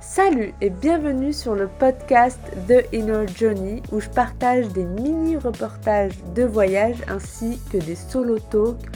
Salut 0.00 0.54
et 0.62 0.70
bienvenue 0.70 1.34
sur 1.34 1.54
le 1.54 1.68
podcast 1.68 2.40
The 2.66 2.86
Inner 2.94 3.26
Journey 3.36 3.82
où 3.92 4.00
je 4.00 4.08
partage 4.08 4.66
des 4.68 4.84
mini-reportages 4.84 6.16
de 6.34 6.42
voyage 6.42 6.96
ainsi 7.06 7.60
que 7.70 7.76
des 7.76 7.96
solo 7.96 8.38
talks 8.38 8.90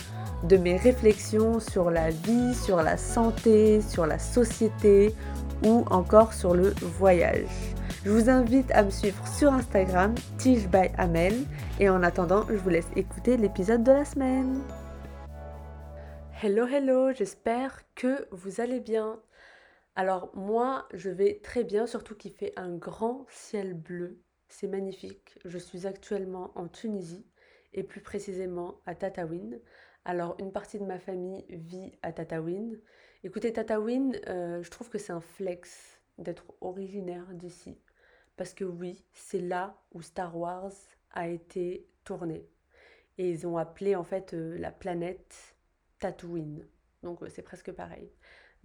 de 0.44 0.56
mes 0.56 0.78
réflexions 0.78 1.60
sur 1.60 1.90
la 1.90 2.08
vie, 2.08 2.54
sur 2.54 2.82
la 2.82 2.96
santé, 2.96 3.82
sur 3.82 4.06
la 4.06 4.18
société 4.18 5.14
ou 5.62 5.84
encore 5.90 6.32
sur 6.32 6.54
le 6.54 6.72
voyage. 6.80 7.74
Je 8.06 8.10
vous 8.10 8.30
invite 8.30 8.70
à 8.72 8.82
me 8.82 8.90
suivre 8.90 9.26
sur 9.28 9.52
Instagram, 9.52 10.14
Tige 10.38 10.68
et 11.80 11.90
en 11.90 12.02
attendant, 12.02 12.46
je 12.48 12.56
vous 12.56 12.70
laisse 12.70 12.88
écouter 12.96 13.36
l'épisode 13.36 13.84
de 13.84 13.92
la 13.92 14.06
semaine. 14.06 14.58
Hello, 16.42 16.66
hello, 16.66 17.12
j'espère 17.12 17.82
que 17.94 18.26
vous 18.32 18.62
allez 18.62 18.80
bien. 18.80 19.18
Alors 19.96 20.34
moi, 20.34 20.88
je 20.92 21.10
vais 21.10 21.40
très 21.42 21.62
bien, 21.64 21.86
surtout 21.86 22.16
qu'il 22.16 22.32
fait 22.32 22.52
un 22.56 22.74
grand 22.74 23.26
ciel 23.28 23.74
bleu. 23.74 24.18
C'est 24.48 24.66
magnifique. 24.66 25.38
Je 25.44 25.58
suis 25.58 25.86
actuellement 25.86 26.50
en 26.56 26.68
Tunisie 26.68 27.26
et 27.72 27.82
plus 27.84 28.00
précisément 28.00 28.80
à 28.86 28.94
Tataouine. 28.94 29.60
Alors 30.04 30.36
une 30.40 30.52
partie 30.52 30.78
de 30.78 30.84
ma 30.84 30.98
famille 30.98 31.44
vit 31.48 31.92
à 32.02 32.12
Tataouine. 32.12 32.80
Écoutez, 33.22 33.52
Tataouine, 33.52 34.18
euh, 34.28 34.62
je 34.62 34.70
trouve 34.70 34.90
que 34.90 34.98
c'est 34.98 35.12
un 35.12 35.20
flex 35.20 36.00
d'être 36.18 36.44
originaire 36.60 37.26
d'ici. 37.32 37.78
Parce 38.36 38.52
que 38.52 38.64
oui, 38.64 39.04
c'est 39.12 39.40
là 39.40 39.80
où 39.92 40.02
Star 40.02 40.36
Wars 40.36 40.72
a 41.12 41.28
été 41.28 41.86
tourné. 42.04 42.48
Et 43.18 43.30
ils 43.30 43.46
ont 43.46 43.56
appelé 43.58 43.94
en 43.94 44.04
fait 44.04 44.34
euh, 44.34 44.58
la 44.58 44.72
planète 44.72 45.56
Tatooine. 46.00 46.66
Donc 47.02 47.20
c'est 47.28 47.42
presque 47.42 47.70
pareil. 47.72 48.10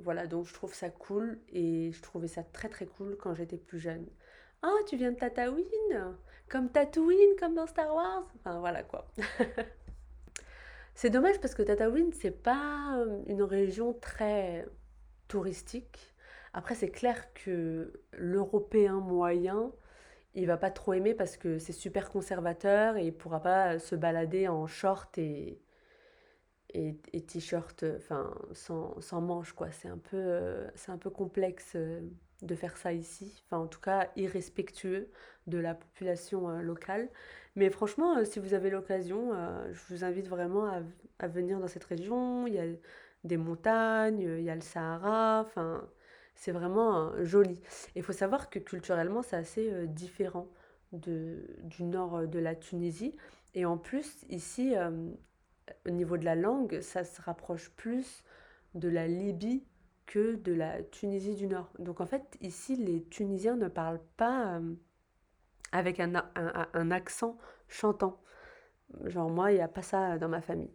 Voilà, 0.03 0.28
donc 0.28 0.45
je 0.47 0.53
trouve 0.53 0.73
ça 0.73 0.89
cool 0.89 1.39
et 1.50 1.92
je 1.92 2.02
trouvais 2.02 2.28
ça 2.28 2.44
très 2.44 2.69
très 2.69 2.86
cool 2.86 3.17
quand 3.17 3.33
j'étais 3.33 3.58
plus 3.58 3.80
jeune. 3.80 4.08
Ah, 4.61 4.75
tu 4.88 4.97
viens 4.97 5.11
de 5.11 5.17
Tatooine 5.17 6.16
Comme 6.50 6.69
Tatooine, 6.69 7.36
comme 7.39 7.55
dans 7.55 7.67
Star 7.67 7.94
Wars 7.94 8.27
Enfin 8.39 8.59
voilà 8.59 8.83
quoi. 8.83 9.08
c'est 10.95 11.09
dommage 11.09 11.39
parce 11.39 11.55
que 11.55 11.64
Tatooine, 11.64 12.11
c'est 12.14 12.44
pas 12.44 12.97
euh, 12.97 13.22
une 13.27 13.44
région 13.44 13.94
très 13.94 14.66
touristique. 15.27 16.14
Après, 16.53 16.75
c'est 16.75 16.89
clair 16.89 17.31
que 17.33 17.94
l'Européen 18.14 19.00
moyen, 19.00 19.72
il 20.33 20.47
va 20.47 20.58
pas 20.58 20.72
trop 20.72 20.94
aimer 20.94 21.14
parce 21.14 21.38
que 21.38 21.59
c'est 21.59 21.73
super 21.73 22.09
conservateur 22.09 22.97
et 22.97 23.05
il 23.08 23.14
pourra 23.14 23.42
pas 23.42 23.80
se 23.80 23.95
balader 23.95 24.47
en 24.47 24.66
short 24.67 25.17
et, 25.17 25.59
et, 26.73 27.22
t-shirt 27.22 27.84
enfin 27.98 28.34
sans, 28.53 29.00
sans 29.02 29.22
manches 29.22 29.53
quoi. 29.53 29.72
C'est 29.72 29.88
un 29.88 29.98
peu 29.98 30.17
euh, 30.17 30.67
c'est 30.76 30.92
un 30.92 30.98
peu 30.98 31.09
complexe 31.09 31.73
euh, 31.76 32.02
de 32.42 32.56
faire 32.56 32.78
ça 32.78 32.94
ici. 32.94 33.44
Enfin 33.45 33.64
en 33.64 33.67
tout 33.67 33.80
cas 33.80 34.09
irrespectueux 34.16 35.09
de 35.48 35.58
la 35.58 35.73
population 35.73 36.50
euh, 36.50 36.61
locale. 36.61 37.09
Mais 37.56 37.70
franchement 37.70 38.23
si 38.23 38.39
vous 38.39 38.53
avez 38.53 38.70
l'occasion 38.70 39.31
je 39.72 39.80
vous 39.89 40.03
invite 40.03 40.28
vraiment 40.28 40.66
à, 40.67 40.81
à, 41.20 41.28
venir 41.28 41.59
dans 41.59 41.67
cette 41.67 41.84
région. 41.84 42.48
Il 42.48 42.53
y 42.53 42.59
a 42.59 42.66
des 43.23 43.38
montagnes 43.38 44.22
il 44.22 44.44
y 44.44 44.50
a 44.50 44.56
le 44.56 44.61
Sahara. 44.61 45.42
Enfin 45.42 45.88
c'est 46.36 46.52
vraiment 46.52 47.11
joli. 47.23 47.59
Il 47.95 48.04
faut 48.04 48.14
savoir 48.14 48.50
que 48.50 48.59
culturellement 48.59 49.23
c'est 49.23 49.36
assez 49.36 49.88
différent 49.88 50.48
de, 50.94 51.45
du 51.64 51.83
nord 51.83 52.28
de 52.28 52.39
la 52.39 52.56
Tunisie. 52.56 53.16
Et 53.56 53.66
en 53.66 53.78
plus 53.78 54.23
ici 54.30 54.76
au 55.88 55.92
niveau 55.92 56.17
de 56.17 56.25
la 56.25 56.36
langue, 56.36 56.81
ça 56.81 57.03
se 57.03 57.22
rapproche 57.22 57.70
plus 57.72 58.23
de 58.75 58.89
la 58.89 59.08
Libye 59.08 59.64
que 60.06 60.36
de 60.36 60.53
la 60.53 60.81
Tunisie 60.84 61.36
du 61.36 61.48
Nord. 61.48 61.72
Donc 61.78 62.02
en 62.02 62.06
fait, 62.06 62.38
ici, 62.42 62.76
les 62.76 63.03
Tunisiens 63.06 63.56
ne 63.56 63.67
parlent 63.67 64.02
pas 64.17 64.58
euh, 64.58 64.73
avec 65.71 65.99
un, 65.99 66.14
un, 66.36 66.92
accent 66.92 67.38
chantant. 67.67 68.20
Genre 69.05 69.30
moi, 69.30 69.52
il 69.52 69.55
n'y 69.55 69.61
a 69.61 69.67
pas 69.67 69.83
ça 69.83 70.17
dans 70.17 70.30
ma 70.30 70.42
famille. 70.42 70.73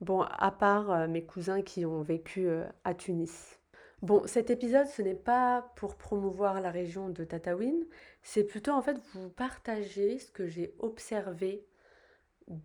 Bon, 0.00 0.22
à 0.22 0.50
part 0.52 0.90
euh, 0.90 1.08
mes 1.08 1.24
cousins 1.24 1.62
qui 1.62 1.84
ont 1.84 2.02
vécu 2.02 2.46
euh, 2.46 2.64
à 2.84 2.94
Tunis. 2.94 3.58
Bon, 4.02 4.22
cet 4.26 4.48
épisode, 4.48 4.86
ce 4.86 5.02
n'est 5.02 5.14
pas 5.14 5.72
pour 5.76 5.96
promouvoir 5.96 6.60
la 6.60 6.70
région 6.70 7.10
de 7.10 7.22
Tataouine, 7.24 7.84
c'est 8.22 8.44
plutôt 8.44 8.72
en 8.72 8.80
fait 8.80 8.96
vous 9.12 9.28
partager 9.28 10.18
ce 10.18 10.30
que 10.30 10.46
j'ai 10.46 10.74
observé 10.78 11.66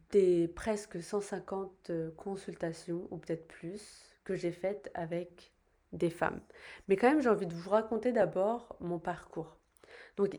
des 0.09 0.47
presque 0.47 1.01
150 1.01 1.89
euh, 1.89 2.11
consultations, 2.17 3.07
ou 3.11 3.17
peut-être 3.17 3.47
plus, 3.47 4.15
que 4.23 4.35
j'ai 4.35 4.51
faites 4.51 4.89
avec 4.93 5.53
des 5.93 6.09
femmes. 6.09 6.41
Mais 6.87 6.95
quand 6.95 7.09
même, 7.09 7.21
j'ai 7.21 7.29
envie 7.29 7.45
de 7.45 7.53
vous 7.53 7.69
raconter 7.69 8.11
d'abord 8.11 8.75
mon 8.79 8.99
parcours. 8.99 9.57
Donc, 10.17 10.35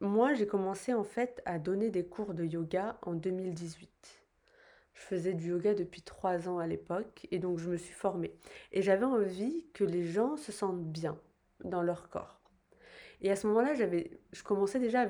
moi, 0.00 0.34
j'ai 0.34 0.46
commencé 0.46 0.94
en 0.94 1.04
fait 1.04 1.42
à 1.44 1.58
donner 1.58 1.90
des 1.90 2.06
cours 2.06 2.34
de 2.34 2.44
yoga 2.44 2.98
en 3.02 3.14
2018. 3.14 3.90
Je 4.94 5.02
faisais 5.02 5.34
du 5.34 5.50
yoga 5.50 5.74
depuis 5.74 6.02
trois 6.02 6.48
ans 6.48 6.58
à 6.58 6.66
l'époque 6.66 7.26
et 7.30 7.38
donc 7.38 7.58
je 7.58 7.68
me 7.68 7.76
suis 7.76 7.92
formée. 7.92 8.34
Et 8.72 8.82
j'avais 8.82 9.04
envie 9.04 9.66
que 9.74 9.84
les 9.84 10.04
gens 10.04 10.36
se 10.36 10.52
sentent 10.52 10.84
bien 10.84 11.18
dans 11.64 11.82
leur 11.82 12.08
corps. 12.08 12.40
Et 13.20 13.30
à 13.30 13.36
ce 13.36 13.46
moment-là, 13.46 13.74
j'avais, 13.74 14.10
je 14.32 14.42
commençais 14.42 14.78
déjà 14.78 15.00
à 15.00 15.06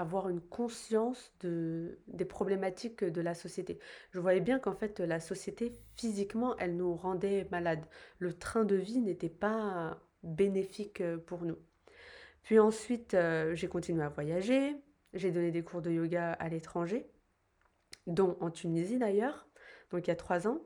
avoir 0.00 0.28
une 0.28 0.40
conscience 0.40 1.32
de, 1.40 1.98
des 2.08 2.24
problématiques 2.24 3.04
de 3.04 3.20
la 3.20 3.34
société. 3.34 3.78
Je 4.10 4.20
voyais 4.20 4.40
bien 4.40 4.58
qu'en 4.58 4.74
fait, 4.74 5.00
la 5.00 5.20
société, 5.20 5.72
physiquement, 5.96 6.56
elle 6.58 6.76
nous 6.76 6.94
rendait 6.94 7.46
malades. 7.50 7.84
Le 8.18 8.32
train 8.32 8.64
de 8.64 8.76
vie 8.76 9.00
n'était 9.00 9.28
pas 9.28 9.98
bénéfique 10.22 11.02
pour 11.26 11.44
nous. 11.44 11.58
Puis 12.42 12.58
ensuite, 12.58 13.14
euh, 13.14 13.54
j'ai 13.54 13.68
continué 13.68 14.02
à 14.02 14.08
voyager. 14.08 14.76
J'ai 15.14 15.30
donné 15.30 15.50
des 15.50 15.62
cours 15.62 15.82
de 15.82 15.90
yoga 15.90 16.32
à 16.32 16.48
l'étranger, 16.48 17.06
dont 18.06 18.36
en 18.40 18.50
Tunisie 18.50 18.98
d'ailleurs, 18.98 19.48
donc 19.90 20.06
il 20.06 20.10
y 20.10 20.12
a 20.12 20.16
trois 20.16 20.48
ans. 20.48 20.60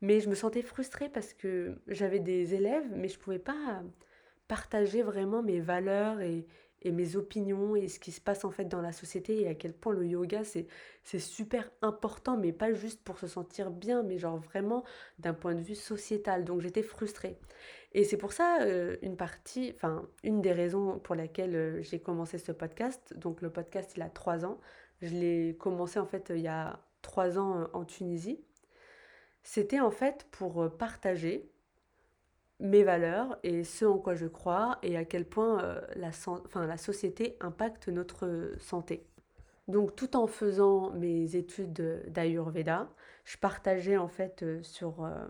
Mais 0.00 0.20
je 0.20 0.28
me 0.28 0.34
sentais 0.34 0.62
frustrée 0.62 1.08
parce 1.08 1.32
que 1.32 1.80
j'avais 1.86 2.18
des 2.18 2.54
élèves, 2.54 2.86
mais 2.92 3.08
je 3.08 3.16
ne 3.16 3.22
pouvais 3.22 3.38
pas 3.38 3.82
partager 4.48 5.02
vraiment 5.02 5.42
mes 5.42 5.60
valeurs 5.60 6.20
et, 6.20 6.46
mes 6.92 7.16
opinions 7.16 7.76
et 7.76 7.88
ce 7.88 7.98
qui 7.98 8.12
se 8.12 8.20
passe 8.20 8.44
en 8.44 8.50
fait 8.50 8.66
dans 8.66 8.80
la 8.80 8.92
société 8.92 9.42
et 9.42 9.48
à 9.48 9.54
quel 9.54 9.72
point 9.72 9.92
le 9.92 10.06
yoga 10.06 10.42
c'est 10.44 11.18
super 11.18 11.70
important 11.82 12.36
mais 12.36 12.52
pas 12.52 12.72
juste 12.72 13.02
pour 13.02 13.18
se 13.18 13.26
sentir 13.26 13.70
bien 13.70 14.02
mais 14.02 14.18
genre 14.18 14.38
vraiment 14.38 14.84
d'un 15.18 15.34
point 15.34 15.54
de 15.54 15.60
vue 15.60 15.74
sociétal. 15.74 16.44
Donc 16.44 16.60
j'étais 16.60 16.82
frustrée. 16.82 17.38
Et 17.92 18.04
c'est 18.04 18.16
pour 18.16 18.32
ça 18.32 18.62
euh, 18.62 18.96
une 19.02 19.16
partie 19.16 19.72
enfin 19.76 20.08
une 20.22 20.42
des 20.42 20.52
raisons 20.52 20.98
pour 20.98 21.14
laquelle 21.14 21.54
euh, 21.54 21.82
j'ai 21.82 22.00
commencé 22.00 22.38
ce 22.38 22.52
podcast 22.52 23.14
donc 23.16 23.40
le 23.40 23.50
podcast 23.50 23.92
il 23.96 24.02
a 24.02 24.10
trois 24.10 24.44
ans. 24.44 24.60
Je 25.00 25.14
l'ai 25.14 25.56
commencé 25.58 25.98
en 25.98 26.06
fait 26.06 26.32
il 26.34 26.40
y 26.40 26.48
a 26.48 26.80
trois 27.02 27.38
ans 27.38 27.60
euh, 27.60 27.66
en 27.72 27.84
Tunisie. 27.84 28.44
C'était 29.42 29.80
en 29.80 29.90
fait 29.90 30.26
pour 30.30 30.70
partager 30.78 31.50
mes 32.60 32.84
valeurs 32.84 33.38
et 33.42 33.64
ce 33.64 33.84
en 33.84 33.98
quoi 33.98 34.14
je 34.14 34.26
crois 34.26 34.78
et 34.82 34.96
à 34.96 35.04
quel 35.04 35.24
point 35.24 35.62
euh, 35.62 35.80
la, 35.96 36.08
enfin, 36.08 36.66
la 36.66 36.76
société 36.76 37.36
impacte 37.40 37.88
notre 37.88 38.52
santé. 38.58 39.06
Donc 39.68 39.96
tout 39.96 40.16
en 40.16 40.26
faisant 40.26 40.90
mes 40.92 41.36
études 41.36 42.02
d'Ayurveda, 42.08 42.88
je 43.24 43.38
partageais 43.38 43.96
en 43.96 44.08
fait 44.08 44.42
euh, 44.42 44.62
sur, 44.62 45.04
euh, 45.04 45.26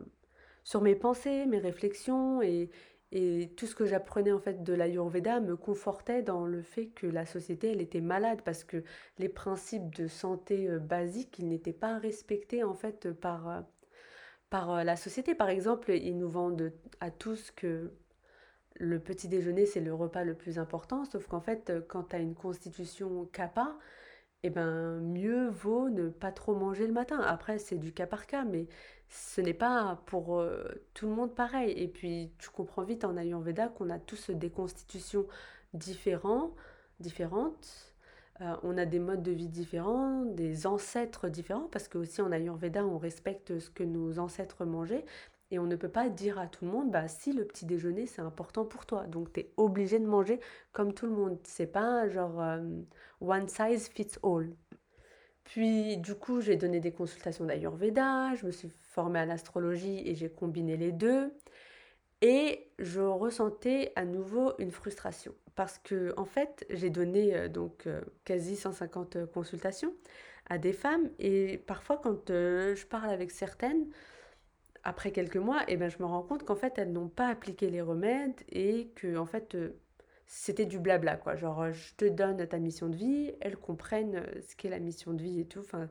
sur 0.64 0.82
mes 0.82 0.94
pensées, 0.96 1.46
mes 1.46 1.58
réflexions 1.58 2.42
et, 2.42 2.70
et 3.12 3.52
tout 3.56 3.66
ce 3.66 3.74
que 3.76 3.86
j'apprenais 3.86 4.32
en 4.32 4.40
fait 4.40 4.62
de 4.62 4.74
l'Ayurveda 4.74 5.40
me 5.40 5.56
confortait 5.56 6.22
dans 6.22 6.44
le 6.44 6.62
fait 6.62 6.88
que 6.88 7.06
la 7.06 7.26
société 7.26 7.70
elle 7.72 7.80
était 7.80 8.00
malade 8.00 8.42
parce 8.44 8.64
que 8.64 8.82
les 9.18 9.28
principes 9.28 9.94
de 9.94 10.08
santé 10.08 10.68
basiques 10.78 11.38
ils 11.38 11.48
n'étaient 11.48 11.72
pas 11.72 11.98
respectés 11.98 12.64
en 12.64 12.74
fait 12.74 13.12
par 13.12 13.64
par 14.50 14.70
euh, 14.70 14.84
la 14.84 14.96
société. 14.96 15.34
Par 15.34 15.48
exemple, 15.48 15.92
ils 15.92 16.16
nous 16.16 16.28
vendent 16.28 16.72
à 17.00 17.10
tous 17.10 17.50
que 17.50 17.92
le 18.74 18.98
petit 18.98 19.28
déjeuner, 19.28 19.66
c'est 19.66 19.80
le 19.80 19.94
repas 19.94 20.24
le 20.24 20.34
plus 20.34 20.58
important, 20.58 21.04
sauf 21.04 21.26
qu'en 21.26 21.40
fait, 21.40 21.70
euh, 21.70 21.80
quand 21.86 22.04
tu 22.10 22.16
as 22.16 22.18
une 22.18 22.34
constitution 22.34 23.26
kappa, 23.32 23.76
eh 24.42 24.50
ben, 24.50 25.00
mieux 25.00 25.48
vaut 25.48 25.88
ne 25.88 26.08
pas 26.10 26.32
trop 26.32 26.54
manger 26.54 26.86
le 26.86 26.92
matin. 26.92 27.20
Après, 27.20 27.58
c'est 27.58 27.78
du 27.78 27.92
cas 27.92 28.06
par 28.06 28.26
cas, 28.26 28.44
mais 28.44 28.66
ce 29.08 29.40
n'est 29.40 29.54
pas 29.54 30.02
pour 30.06 30.38
euh, 30.38 30.64
tout 30.92 31.06
le 31.06 31.14
monde 31.14 31.34
pareil. 31.34 31.72
Et 31.72 31.88
puis, 31.88 32.32
tu 32.38 32.50
comprends 32.50 32.82
vite 32.84 33.04
en 33.04 33.16
Ayurveda 33.16 33.68
qu'on 33.68 33.90
a 33.90 33.98
tous 33.98 34.30
des 34.30 34.50
constitutions 34.50 35.26
différents, 35.72 36.54
différentes 37.00 37.93
euh, 38.40 38.56
on 38.62 38.76
a 38.78 38.84
des 38.84 38.98
modes 38.98 39.22
de 39.22 39.30
vie 39.30 39.48
différents, 39.48 40.24
des 40.24 40.66
ancêtres 40.66 41.28
différents, 41.28 41.68
parce 41.70 41.86
que 41.88 41.98
aussi 41.98 42.20
en 42.20 42.32
Ayurveda, 42.32 42.84
on 42.84 42.98
respecte 42.98 43.58
ce 43.58 43.70
que 43.70 43.84
nos 43.84 44.18
ancêtres 44.18 44.64
mangeaient. 44.64 45.04
Et 45.50 45.58
on 45.58 45.66
ne 45.66 45.76
peut 45.76 45.88
pas 45.88 46.08
dire 46.08 46.38
à 46.38 46.48
tout 46.48 46.64
le 46.64 46.70
monde, 46.70 46.90
bah 46.90 47.06
si 47.06 47.32
le 47.32 47.44
petit 47.44 47.64
déjeuner 47.66 48.06
c'est 48.06 48.22
important 48.22 48.64
pour 48.64 48.86
toi, 48.86 49.04
donc 49.06 49.32
tu 49.32 49.40
es 49.40 49.52
obligé 49.56 49.98
de 50.00 50.06
manger 50.06 50.40
comme 50.72 50.94
tout 50.94 51.06
le 51.06 51.12
monde. 51.12 51.38
C'est 51.44 51.66
pas 51.66 52.08
genre 52.08 52.40
euh, 52.40 52.60
one 53.20 53.48
size 53.48 53.88
fits 53.88 54.16
all. 54.24 54.50
Puis 55.44 55.98
du 55.98 56.14
coup, 56.14 56.40
j'ai 56.40 56.56
donné 56.56 56.80
des 56.80 56.92
consultations 56.92 57.44
d'Ayurveda, 57.44 58.34
je 58.34 58.46
me 58.46 58.50
suis 58.50 58.70
formée 58.70 59.20
à 59.20 59.26
l'astrologie 59.26 60.02
et 60.08 60.14
j'ai 60.14 60.30
combiné 60.30 60.76
les 60.76 60.92
deux. 60.92 61.32
Et 62.22 62.70
je 62.78 63.00
ressentais 63.02 63.92
à 63.96 64.04
nouveau 64.04 64.54
une 64.58 64.70
frustration 64.70 65.34
parce 65.54 65.78
que 65.78 66.14
en 66.16 66.24
fait, 66.24 66.66
j'ai 66.70 66.90
donné 66.90 67.34
euh, 67.34 67.48
donc 67.48 67.86
euh, 67.86 68.00
quasi 68.24 68.56
150 68.56 69.26
consultations 69.26 69.92
à 70.46 70.58
des 70.58 70.72
femmes 70.72 71.10
et 71.18 71.58
parfois 71.58 71.98
quand 72.02 72.30
euh, 72.30 72.74
je 72.74 72.86
parle 72.86 73.10
avec 73.10 73.30
certaines 73.30 73.86
après 74.82 75.12
quelques 75.12 75.38
mois, 75.38 75.62
et 75.62 75.74
eh 75.74 75.76
ben, 75.78 75.88
je 75.88 75.96
me 75.98 76.04
rends 76.04 76.22
compte 76.22 76.44
qu'en 76.44 76.56
fait, 76.56 76.76
elles 76.76 76.92
n'ont 76.92 77.08
pas 77.08 77.28
appliqué 77.28 77.70
les 77.70 77.80
remèdes 77.80 78.38
et 78.50 78.90
que 78.94 79.16
en 79.16 79.24
fait 79.24 79.56
c'était 80.26 80.66
du 80.66 80.78
blabla 80.78 81.16
quoi. 81.16 81.36
Genre 81.36 81.72
je 81.72 81.94
te 81.94 82.04
donne 82.04 82.46
ta 82.46 82.58
mission 82.58 82.88
de 82.88 82.96
vie, 82.96 83.32
elles 83.40 83.56
comprennent 83.56 84.22
ce 84.46 84.54
qu'est 84.56 84.68
la 84.68 84.80
mission 84.80 85.14
de 85.14 85.22
vie 85.22 85.40
et 85.40 85.46
tout. 85.46 85.60
Enfin, 85.60 85.88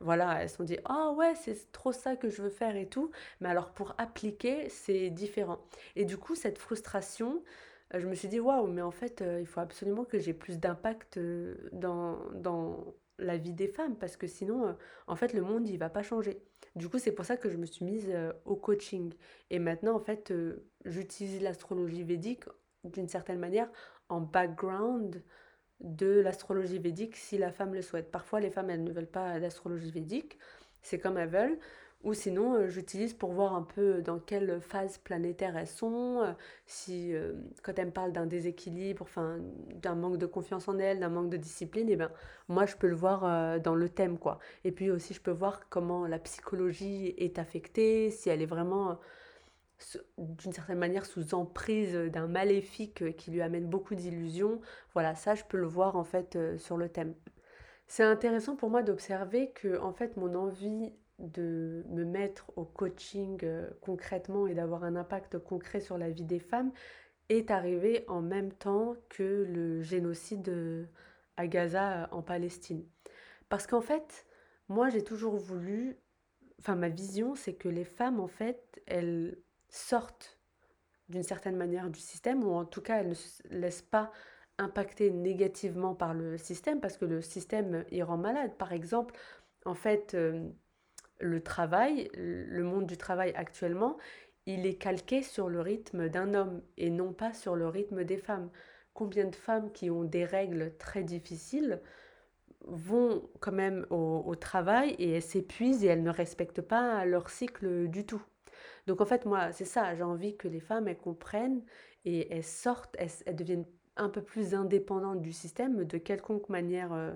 voilà, 0.00 0.42
elles 0.42 0.50
se 0.50 0.56
sont 0.56 0.64
dit 0.64 0.78
«Oh 0.88 1.14
ouais, 1.16 1.34
c'est 1.36 1.70
trop 1.70 1.92
ça 1.92 2.16
que 2.16 2.28
je 2.28 2.42
veux 2.42 2.50
faire 2.50 2.76
et 2.76 2.88
tout». 2.88 3.10
Mais 3.40 3.48
alors 3.48 3.70
pour 3.70 3.94
appliquer, 3.98 4.68
c'est 4.68 5.10
différent. 5.10 5.58
Et 5.96 6.04
du 6.04 6.16
coup, 6.16 6.34
cette 6.34 6.58
frustration, 6.58 7.36
euh, 7.36 7.40
je 7.92 8.06
me 8.06 8.14
suis 8.14 8.28
dit 8.28 8.40
«Waouh, 8.40 8.66
mais 8.66 8.82
en 8.82 8.90
fait, 8.90 9.22
euh, 9.22 9.40
il 9.40 9.46
faut 9.46 9.60
absolument 9.60 10.04
que 10.04 10.18
j'ai 10.18 10.32
plus 10.32 10.58
d'impact 10.58 11.18
euh, 11.18 11.56
dans, 11.72 12.18
dans 12.32 12.94
la 13.18 13.36
vie 13.36 13.52
des 13.52 13.68
femmes 13.68 13.96
parce 13.96 14.16
que 14.16 14.26
sinon, 14.26 14.76
en 15.06 15.16
fait, 15.16 15.32
le 15.32 15.42
monde, 15.42 15.68
il 15.68 15.78
va 15.78 15.90
pas 15.90 16.02
changer». 16.02 16.42
Du 16.76 16.88
coup, 16.88 16.98
c'est 16.98 17.12
pour 17.12 17.24
ça 17.24 17.36
que 17.36 17.48
je 17.48 17.56
me 17.56 17.66
suis 17.66 17.84
mise 17.84 18.12
au 18.44 18.56
coaching. 18.56 19.14
Et 19.50 19.60
maintenant, 19.60 19.94
en 19.94 20.00
fait, 20.00 20.32
j'utilise 20.84 21.40
l'astrologie 21.40 22.02
védique 22.02 22.44
d'une 22.82 23.08
certaine 23.08 23.38
manière 23.38 23.70
en 24.08 24.20
background 24.20 25.22
de 25.80 26.20
l'astrologie 26.20 26.78
védique 26.78 27.16
si 27.16 27.38
la 27.38 27.52
femme 27.52 27.74
le 27.74 27.82
souhaite. 27.82 28.10
Parfois, 28.10 28.40
les 28.40 28.50
femmes, 28.50 28.70
elles 28.70 28.84
ne 28.84 28.92
veulent 28.92 29.06
pas 29.06 29.38
d'astrologie 29.40 29.90
védique, 29.90 30.38
c'est 30.82 30.98
comme 30.98 31.18
elles 31.18 31.28
veulent. 31.28 31.58
Ou 32.04 32.12
sinon, 32.12 32.54
euh, 32.54 32.68
j'utilise 32.68 33.14
pour 33.14 33.32
voir 33.32 33.54
un 33.54 33.62
peu 33.62 34.02
dans 34.02 34.18
quelle 34.18 34.60
phase 34.60 34.98
planétaire 34.98 35.56
elles 35.56 35.66
sont, 35.66 36.20
euh, 36.22 36.32
si 36.66 37.14
euh, 37.14 37.32
quand 37.62 37.78
elles 37.78 37.86
me 37.86 37.92
parlent 37.92 38.12
d'un 38.12 38.26
déséquilibre, 38.26 39.02
enfin 39.02 39.38
d'un 39.76 39.94
manque 39.94 40.18
de 40.18 40.26
confiance 40.26 40.68
en 40.68 40.78
elles, 40.78 41.00
d'un 41.00 41.08
manque 41.08 41.30
de 41.30 41.38
discipline, 41.38 41.88
et 41.88 41.92
eh 41.92 41.96
ben 41.96 42.10
moi 42.48 42.66
je 42.66 42.76
peux 42.76 42.88
le 42.88 42.94
voir 42.94 43.60
dans 43.60 43.74
le 43.74 43.88
thème 43.88 44.18
quoi. 44.18 44.38
Et 44.64 44.72
puis 44.72 44.90
aussi 44.90 45.14
je 45.14 45.20
peux 45.22 45.30
voir 45.30 45.68
comment 45.70 46.06
la 46.06 46.18
psychologie 46.18 47.14
est 47.16 47.38
affectée, 47.38 48.10
si 48.10 48.28
elle 48.28 48.42
est 48.42 48.46
vraiment 48.46 48.98
d'une 50.18 50.52
certaine 50.52 50.78
manière 50.78 51.06
sous 51.06 51.34
emprise 51.34 51.94
d'un 51.94 52.26
maléfique 52.26 53.16
qui 53.16 53.30
lui 53.30 53.42
amène 53.42 53.66
beaucoup 53.66 53.94
d'illusions. 53.94 54.60
Voilà, 54.92 55.14
ça 55.14 55.34
je 55.34 55.44
peux 55.44 55.58
le 55.58 55.66
voir 55.66 55.96
en 55.96 56.04
fait 56.04 56.38
sur 56.58 56.76
le 56.76 56.88
thème. 56.88 57.14
C'est 57.86 58.02
intéressant 58.02 58.56
pour 58.56 58.70
moi 58.70 58.82
d'observer 58.82 59.50
que 59.52 59.78
en 59.80 59.92
fait 59.92 60.16
mon 60.16 60.34
envie 60.34 60.92
de 61.18 61.84
me 61.88 62.04
mettre 62.04 62.50
au 62.56 62.64
coaching 62.64 63.38
euh, 63.44 63.70
concrètement 63.80 64.46
et 64.46 64.54
d'avoir 64.54 64.84
un 64.84 64.96
impact 64.96 65.38
concret 65.38 65.80
sur 65.80 65.96
la 65.98 66.10
vie 66.10 66.24
des 66.24 66.40
femmes 66.40 66.72
est 67.28 67.50
arrivée 67.50 68.04
en 68.08 68.20
même 68.20 68.52
temps 68.52 68.96
que 69.08 69.46
le 69.48 69.80
génocide 69.82 70.48
euh, 70.48 70.84
à 71.36 71.46
Gaza 71.46 72.08
en 72.12 72.22
Palestine. 72.22 72.84
Parce 73.48 73.66
qu'en 73.66 73.80
fait, 73.80 74.26
moi 74.68 74.88
j'ai 74.88 75.04
toujours 75.04 75.36
voulu, 75.36 75.96
enfin 76.58 76.74
ma 76.74 76.88
vision 76.88 77.34
c'est 77.34 77.54
que 77.54 77.68
les 77.68 77.84
femmes 77.84 78.20
en 78.20 78.28
fait, 78.28 78.82
elles 78.86 79.38
sortent 79.68 80.38
d'une 81.08 81.22
certaine 81.22 81.56
manière 81.56 81.90
du 81.90 82.00
système, 82.00 82.44
ou 82.44 82.52
en 82.52 82.64
tout 82.64 82.80
cas 82.80 83.00
elles 83.00 83.10
ne 83.10 83.14
se 83.14 83.42
laissent 83.50 83.82
pas 83.82 84.10
impacter 84.58 85.10
négativement 85.10 85.94
par 85.94 86.14
le 86.14 86.38
système, 86.38 86.80
parce 86.80 86.96
que 86.96 87.04
le 87.04 87.20
système 87.20 87.84
y 87.90 88.02
rend 88.02 88.16
malade. 88.16 88.56
Par 88.56 88.72
exemple, 88.72 89.14
en 89.64 89.74
fait, 89.74 90.14
euh, 90.14 90.48
le 91.20 91.42
travail, 91.42 92.10
le 92.14 92.62
monde 92.62 92.86
du 92.86 92.96
travail 92.96 93.32
actuellement, 93.36 93.96
il 94.46 94.66
est 94.66 94.74
calqué 94.74 95.22
sur 95.22 95.48
le 95.48 95.60
rythme 95.60 96.08
d'un 96.08 96.34
homme 96.34 96.62
et 96.76 96.90
non 96.90 97.12
pas 97.12 97.32
sur 97.32 97.56
le 97.56 97.66
rythme 97.66 98.04
des 98.04 98.18
femmes. 98.18 98.50
Combien 98.92 99.26
de 99.26 99.34
femmes 99.34 99.72
qui 99.72 99.90
ont 99.90 100.04
des 100.04 100.24
règles 100.24 100.76
très 100.76 101.02
difficiles 101.02 101.80
vont 102.66 103.28
quand 103.40 103.52
même 103.52 103.86
au, 103.90 104.34
travail 104.36 104.90
et 104.98 105.12
elles 105.12 105.22
s'épuisent 105.22 105.84
et 105.84 105.88
elles 105.88 106.02
ne 106.02 106.10
respectent 106.10 106.62
pas 106.62 107.04
leur 107.04 107.30
cycle 107.30 107.88
du 107.88 108.06
tout. 108.06 108.22
Donc 108.86 109.00
en 109.00 109.06
fait, 109.06 109.26
moi, 109.26 109.52
c'est 109.52 109.64
ça, 109.64 109.94
j'ai 109.94 110.02
envie 110.02 110.36
que 110.36 110.48
les 110.48 110.60
femmes, 110.60 110.88
elles 110.88 110.98
comprennent 110.98 111.62
et 112.04 112.32
elles 112.34 112.44
sortent, 112.44 112.96
elles, 112.98 113.36
deviennent 113.36 113.66
un 113.96 114.08
peu 114.08 114.22
plus 114.22 114.54
indépendantes 114.54 115.22
du 115.22 115.32
système 115.32 115.84
de 115.84 115.98
quelconque 115.98 116.48
manière 116.48 116.92
euh, 116.92 117.12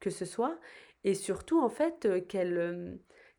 que 0.00 0.10
ce 0.10 0.24
soit. 0.24 0.58
Et 1.04 1.14
surtout, 1.14 1.60
en 1.60 1.68
fait, 1.68 2.06
euh, 2.06 2.20
qu'elles 2.20 2.58
euh, 2.58 2.94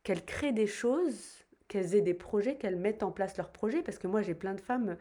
qu'elles 0.08 0.24
créent 0.24 0.54
des 0.54 0.68
choses, 0.68 1.46
qu'elles 1.68 1.94
aient 1.94 2.02
des 2.02 2.14
projets, 2.14 2.56
qu'elles 2.56 2.78
mettent 2.78 3.04
en 3.04 3.12
place 3.12 3.36
leurs 3.36 3.52
projets. 3.52 3.82
Parce 3.82 3.98
que 3.98 4.08
moi, 4.08 4.22
j'ai 4.22 4.36
plein 4.36 4.54
de 4.54 4.62
femmes 4.62 4.96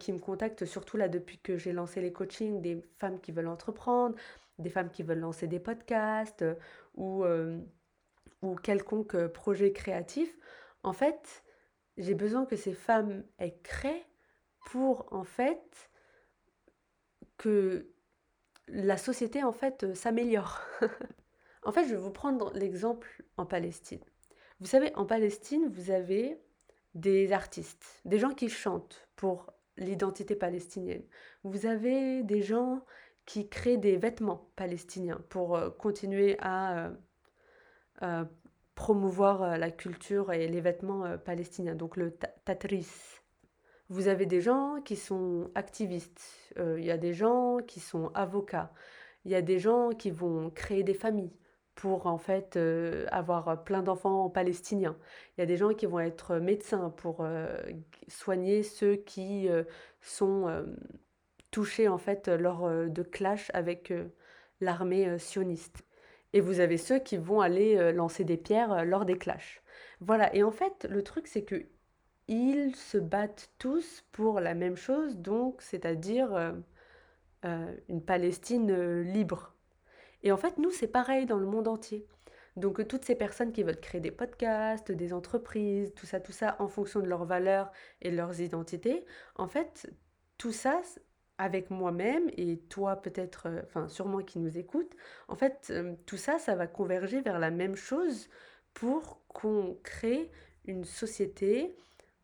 qui 0.00 0.12
me 0.12 0.18
contactent, 0.18 0.64
surtout 0.64 0.96
là, 0.96 1.08
depuis 1.08 1.38
que 1.38 1.56
j'ai 1.56 1.72
lancé 1.72 2.00
les 2.00 2.12
coachings, 2.12 2.60
des 2.60 2.82
femmes 2.98 3.20
qui 3.20 3.30
veulent 3.30 3.46
entreprendre, 3.46 4.16
des 4.58 4.68
femmes 4.68 4.90
qui 4.90 5.04
veulent 5.04 5.20
lancer 5.20 5.46
des 5.46 5.60
podcasts 5.60 6.44
ou, 6.94 7.24
ou 8.42 8.54
quelconque 8.56 9.28
projet 9.28 9.72
créatif. 9.72 10.36
En 10.82 10.92
fait, 10.92 11.44
j'ai 11.96 12.14
besoin 12.14 12.44
que 12.46 12.56
ces 12.56 12.74
femmes 12.74 13.24
elles 13.38 13.56
créent 13.62 14.06
pour 14.66 15.12
en 15.12 15.24
fait 15.24 15.90
que 17.36 17.92
la 18.68 18.96
société 18.96 19.42
en 19.42 19.52
fait 19.52 19.84
euh, 19.84 19.94
s'améliore. 19.94 20.60
en 21.64 21.72
fait, 21.72 21.84
je 21.84 21.90
vais 21.90 22.00
vous 22.00 22.10
prendre 22.10 22.52
l'exemple 22.54 23.24
en 23.36 23.46
Palestine. 23.46 24.02
Vous 24.62 24.68
savez, 24.68 24.94
en 24.94 25.04
Palestine, 25.04 25.68
vous 25.72 25.90
avez 25.90 26.38
des 26.94 27.32
artistes, 27.32 28.00
des 28.04 28.20
gens 28.20 28.30
qui 28.30 28.48
chantent 28.48 29.08
pour 29.16 29.52
l'identité 29.76 30.36
palestinienne. 30.36 31.02
Vous 31.42 31.66
avez 31.66 32.22
des 32.22 32.42
gens 32.42 32.84
qui 33.26 33.48
créent 33.48 33.76
des 33.76 33.96
vêtements 33.96 34.52
palestiniens 34.54 35.20
pour 35.30 35.56
euh, 35.56 35.68
continuer 35.70 36.36
à 36.38 36.92
euh, 38.02 38.24
promouvoir 38.76 39.42
euh, 39.42 39.56
la 39.56 39.72
culture 39.72 40.32
et 40.32 40.46
les 40.46 40.60
vêtements 40.60 41.18
palestiniens, 41.18 41.74
donc 41.74 41.96
le 41.96 42.12
tatris. 42.44 42.86
Vous 43.88 44.06
avez 44.06 44.26
des 44.26 44.40
gens 44.40 44.80
qui 44.84 44.94
sont 44.94 45.50
activistes, 45.56 46.22
il 46.56 46.84
y 46.84 46.92
a 46.92 46.98
des 46.98 47.14
gens 47.14 47.58
qui 47.66 47.80
sont 47.80 48.12
avocats, 48.14 48.72
il 49.24 49.32
y 49.32 49.34
a 49.34 49.42
des 49.42 49.58
gens 49.58 49.90
qui 49.90 50.12
vont 50.12 50.50
créer 50.50 50.84
des 50.84 50.94
familles 50.94 51.32
pour 51.74 52.06
en 52.06 52.18
fait 52.18 52.58
avoir 53.10 53.64
plein 53.64 53.82
d'enfants 53.82 54.28
palestiniens. 54.30 54.96
Il 55.36 55.40
y 55.40 55.44
a 55.44 55.46
des 55.46 55.56
gens 55.56 55.72
qui 55.74 55.86
vont 55.86 56.00
être 56.00 56.36
médecins 56.36 56.90
pour 56.90 57.26
soigner 58.08 58.62
ceux 58.62 58.96
qui 58.96 59.48
sont 60.00 60.64
touchés 61.50 61.88
en 61.88 61.98
fait 61.98 62.28
lors 62.28 62.68
de 62.68 63.02
clash 63.02 63.50
avec 63.54 63.92
l'armée 64.60 65.18
sioniste 65.18 65.84
et 66.32 66.40
vous 66.40 66.60
avez 66.60 66.78
ceux 66.78 66.98
qui 66.98 67.16
vont 67.16 67.40
aller 67.40 67.76
euh, 67.76 67.92
lancer 67.92 68.24
des 68.24 68.36
pierres 68.36 68.72
euh, 68.72 68.84
lors 68.84 69.04
des 69.04 69.18
clashs. 69.18 69.62
Voilà, 70.00 70.34
et 70.34 70.42
en 70.42 70.50
fait, 70.50 70.86
le 70.90 71.02
truc 71.02 71.26
c'est 71.26 71.42
que 71.44 71.66
ils 72.28 72.74
se 72.76 72.98
battent 72.98 73.50
tous 73.58 74.04
pour 74.12 74.40
la 74.40 74.54
même 74.54 74.76
chose, 74.76 75.18
donc 75.18 75.60
c'est-à-dire 75.60 76.32
euh, 77.44 77.74
une 77.88 78.02
Palestine 78.02 79.00
libre. 79.02 79.51
Et 80.22 80.32
en 80.32 80.36
fait, 80.36 80.58
nous, 80.58 80.70
c'est 80.70 80.88
pareil 80.88 81.26
dans 81.26 81.38
le 81.38 81.46
monde 81.46 81.68
entier. 81.68 82.06
Donc 82.56 82.86
toutes 82.86 83.04
ces 83.04 83.14
personnes 83.14 83.52
qui 83.52 83.62
veulent 83.62 83.80
créer 83.80 84.00
des 84.00 84.10
podcasts, 84.10 84.92
des 84.92 85.12
entreprises, 85.12 85.94
tout 85.94 86.06
ça, 86.06 86.20
tout 86.20 86.32
ça, 86.32 86.56
en 86.58 86.68
fonction 86.68 87.00
de 87.00 87.06
leurs 87.06 87.24
valeurs 87.24 87.72
et 88.02 88.10
de 88.10 88.16
leurs 88.16 88.40
identités, 88.40 89.06
en 89.36 89.48
fait, 89.48 89.90
tout 90.36 90.52
ça, 90.52 90.82
avec 91.38 91.70
moi-même 91.70 92.30
et 92.36 92.58
toi 92.68 92.96
peut-être, 92.96 93.46
euh, 93.46 93.62
enfin 93.64 93.88
sûrement 93.88 94.18
qui 94.18 94.38
nous 94.38 94.58
écoute, 94.58 94.92
en 95.28 95.34
fait, 95.34 95.68
euh, 95.70 95.94
tout 96.06 96.16
ça, 96.16 96.38
ça 96.38 96.54
va 96.54 96.66
converger 96.66 97.20
vers 97.20 97.38
la 97.38 97.50
même 97.50 97.74
chose 97.74 98.28
pour 98.74 99.20
qu'on 99.28 99.76
crée 99.82 100.30
une 100.66 100.84
société 100.84 101.74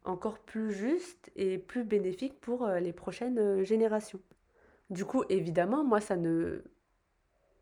encore 0.05 0.39
plus 0.39 0.73
juste 0.73 1.31
et 1.37 1.59
plus 1.59 1.85
bénéfique 1.85 2.41
pour 2.41 2.65
euh, 2.67 2.81
les 2.81 2.93
prochaines 2.93 3.65
générations. 3.65 4.21
Du 4.91 5.05
coup, 5.05 5.25
évidemment, 5.29 5.85
moi, 5.85 6.01
ça 6.01 6.17
ne... 6.17 6.63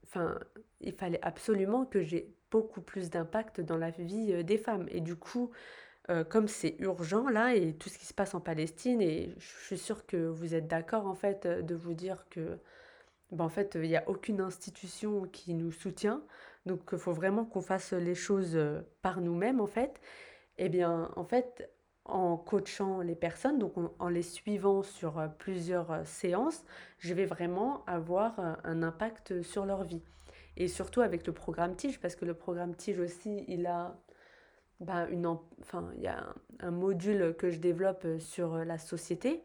Enfin, 0.06 0.38
il 0.80 0.92
fallait 0.92 1.20
absolument 1.22 1.84
que 1.84 2.02
j'ai 2.02 2.32
beaucoup 2.50 2.80
plus 2.80 3.10
d'impact 3.10 3.60
dans 3.60 3.76
la 3.76 3.90
vie 3.90 4.44
des 4.44 4.58
femmes. 4.58 4.86
Et 4.90 5.00
du 5.00 5.16
coup, 5.16 5.50
euh, 6.08 6.22
comme 6.22 6.46
c'est 6.46 6.76
urgent 6.78 7.28
là 7.28 7.54
et 7.56 7.74
tout 7.74 7.88
ce 7.88 7.98
qui 7.98 8.06
se 8.06 8.14
passe 8.14 8.34
en 8.34 8.40
Palestine 8.40 9.02
et 9.02 9.34
je 9.38 9.64
suis 9.64 9.78
sûre 9.78 10.06
que 10.06 10.16
vous 10.28 10.54
êtes 10.54 10.68
d'accord 10.68 11.06
en 11.06 11.16
fait 11.16 11.48
de 11.48 11.74
vous 11.74 11.94
dire 11.94 12.26
que 12.30 12.58
ben, 13.32 13.44
en 13.44 13.48
fait 13.48 13.74
il 13.74 13.88
n'y 13.88 13.96
a 13.96 14.08
aucune 14.08 14.40
institution 14.40 15.22
qui 15.22 15.52
nous 15.54 15.72
soutient 15.72 16.22
donc 16.64 16.82
il 16.92 16.98
faut 16.98 17.12
vraiment 17.12 17.44
qu'on 17.44 17.60
fasse 17.60 17.92
les 17.92 18.14
choses 18.14 18.54
euh, 18.54 18.82
par 19.02 19.20
nous-mêmes 19.20 19.60
en 19.60 19.66
fait 19.66 20.00
eh 20.58 20.68
bien 20.68 21.10
en 21.16 21.24
fait 21.24 21.68
en 22.08 22.36
coachant 22.36 23.00
les 23.00 23.14
personnes 23.14 23.58
donc 23.58 23.74
en 23.98 24.08
les 24.08 24.22
suivant 24.22 24.82
sur 24.82 25.18
euh, 25.18 25.28
plusieurs 25.28 26.06
séances 26.06 26.64
je 26.98 27.14
vais 27.14 27.26
vraiment 27.26 27.84
avoir 27.86 28.40
un 28.64 28.82
impact 28.82 29.42
sur 29.42 29.66
leur 29.66 29.84
vie 29.84 30.02
et 30.56 30.68
surtout 30.68 31.00
avec 31.00 31.26
le 31.26 31.32
programme 31.32 31.76
Tige 31.76 32.00
parce 32.00 32.16
que 32.16 32.24
le 32.24 32.34
programme 32.34 32.74
Tige 32.74 33.00
aussi 33.00 33.44
il 33.48 33.66
a 33.66 33.96
ben, 34.80 35.08
une, 35.08 35.26
enfin, 35.60 35.90
il 35.96 36.02
y 36.02 36.06
a 36.06 36.34
un, 36.60 36.70
module 36.70 37.34
que 37.38 37.50
je 37.50 37.58
développe 37.58 38.06
sur 38.18 38.56
la 38.58 38.78
société. 38.78 39.42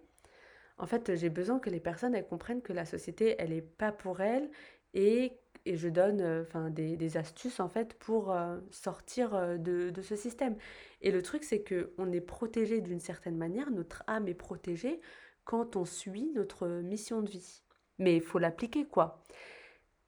En 0.77 0.85
fait, 0.87 1.15
j'ai 1.15 1.29
besoin 1.29 1.59
que 1.59 1.69
les 1.69 1.79
personnes 1.79 2.15
elles 2.15 2.27
comprennent 2.27 2.61
que 2.61 2.73
la 2.73 2.85
société, 2.85 3.35
elle 3.39 3.51
n'est 3.51 3.61
pas 3.61 3.91
pour 3.91 4.21
elles 4.21 4.49
et, 4.93 5.33
et 5.65 5.77
je 5.77 5.89
donne 5.89 6.21
enfin, 6.41 6.69
des, 6.69 6.97
des, 6.97 7.17
astuces 7.17 7.59
en 7.59 7.69
fait 7.69 7.93
pour 7.95 8.35
sortir 8.71 9.59
de, 9.59 9.89
de, 9.89 10.01
ce 10.01 10.15
système. 10.15 10.55
Et 11.01 11.11
le 11.11 11.21
truc, 11.21 11.43
c'est 11.43 11.61
que 11.61 11.93
on 11.97 12.11
est 12.11 12.21
protégé 12.21 12.81
d'une 12.81 12.99
certaine 12.99 13.37
manière, 13.37 13.71
notre 13.71 14.03
âme 14.07 14.27
est 14.27 14.33
protégée 14.33 15.01
quand 15.43 15.75
on 15.75 15.85
suit 15.85 16.31
notre 16.33 16.67
mission 16.67 17.21
de 17.21 17.29
vie. 17.29 17.63
Mais 17.99 18.15
il 18.15 18.21
faut 18.21 18.39
l'appliquer, 18.39 18.85
quoi. 18.85 19.23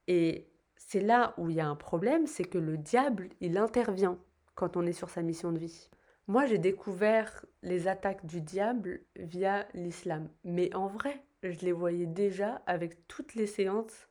Et 0.07 0.47
c'est 0.75 1.01
là 1.01 1.33
où 1.37 1.49
il 1.49 1.55
y 1.55 1.61
a 1.61 1.67
un 1.67 1.75
problème, 1.75 2.27
c'est 2.27 2.43
que 2.43 2.57
le 2.57 2.77
diable, 2.77 3.29
il 3.39 3.57
intervient 3.57 4.19
quand 4.55 4.77
on 4.77 4.85
est 4.85 4.93
sur 4.93 5.09
sa 5.09 5.21
mission 5.21 5.51
de 5.51 5.59
vie. 5.59 5.89
Moi, 6.27 6.45
j'ai 6.45 6.57
découvert 6.57 7.45
les 7.63 7.87
attaques 7.87 8.25
du 8.25 8.41
diable 8.41 9.01
via 9.15 9.67
l'islam. 9.73 10.29
Mais 10.43 10.73
en 10.75 10.87
vrai, 10.87 11.23
je 11.41 11.59
les 11.59 11.71
voyais 11.71 12.05
déjà 12.05 12.61
avec 12.65 13.07
toutes 13.07 13.35
les 13.35 13.47
séances 13.47 14.07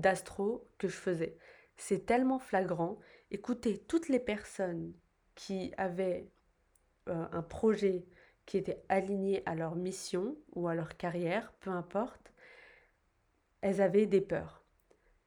d'astro 0.00 0.68
que 0.78 0.88
je 0.88 0.96
faisais. 0.96 1.36
C'est 1.76 2.06
tellement 2.06 2.38
flagrant. 2.38 2.98
Écoutez, 3.30 3.78
toutes 3.78 4.08
les 4.08 4.18
personnes 4.18 4.92
qui 5.34 5.72
avaient 5.76 6.28
euh, 7.08 7.26
un 7.30 7.42
projet 7.42 8.04
qui 8.46 8.56
était 8.56 8.82
aligné 8.88 9.42
à 9.46 9.54
leur 9.54 9.76
mission 9.76 10.36
ou 10.54 10.68
à 10.68 10.74
leur 10.74 10.96
carrière, 10.96 11.52
peu 11.60 11.70
importe, 11.70 12.32
elles 13.60 13.80
avaient 13.80 14.06
des 14.06 14.20
peurs. 14.20 14.64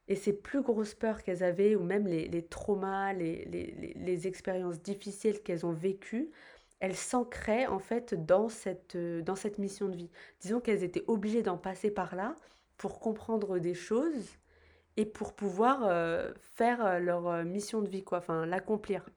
Et 0.07 0.15
ces 0.15 0.33
plus 0.33 0.61
grosses 0.61 0.95
peurs 0.95 1.23
qu'elles 1.23 1.43
avaient, 1.43 1.75
ou 1.75 1.83
même 1.83 2.07
les, 2.07 2.45
traumas, 2.47 3.13
les, 3.13 3.45
les, 3.45 4.27
expériences 4.27 4.81
difficiles 4.81 5.41
qu'elles 5.41 5.65
ont 5.65 5.71
vécues, 5.71 6.31
elles 6.79 6.95
s'ancraient 6.95 7.67
en 7.67 7.79
fait 7.79 8.13
dans 8.25 8.49
cette, 8.49 8.97
dans 8.97 9.35
cette 9.35 9.59
mission 9.59 9.87
de 9.87 9.95
vie. 9.95 10.09
Disons 10.41 10.59
qu'elles 10.59 10.83
étaient 10.83 11.05
obligées 11.07 11.43
d'en 11.43 11.57
passer 11.57 11.91
par 11.91 12.15
là 12.15 12.35
pour 12.77 12.99
comprendre 12.99 13.59
des 13.59 13.75
choses 13.75 14.31
et 14.97 15.05
pour 15.05 15.33
pouvoir 15.35 15.83
euh, 15.83 16.31
faire 16.41 16.99
leur 16.99 17.43
mission 17.45 17.81
de 17.81 17.89
vie, 17.89 18.03
quoi, 18.03 18.19
enfin 18.19 18.45
l'accomplir. 18.45 19.07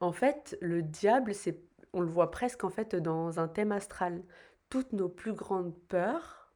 En 0.00 0.12
fait, 0.12 0.58
le 0.60 0.82
diable, 0.82 1.34
c'est 1.34 1.60
on 1.92 2.00
le 2.00 2.08
voit 2.08 2.30
presque 2.30 2.64
en 2.64 2.70
fait 2.70 2.96
dans 2.96 3.38
un 3.38 3.48
thème 3.48 3.72
astral. 3.72 4.22
Toutes 4.70 4.92
nos 4.92 5.08
plus 5.08 5.34
grandes 5.34 5.76
peurs, 5.88 6.52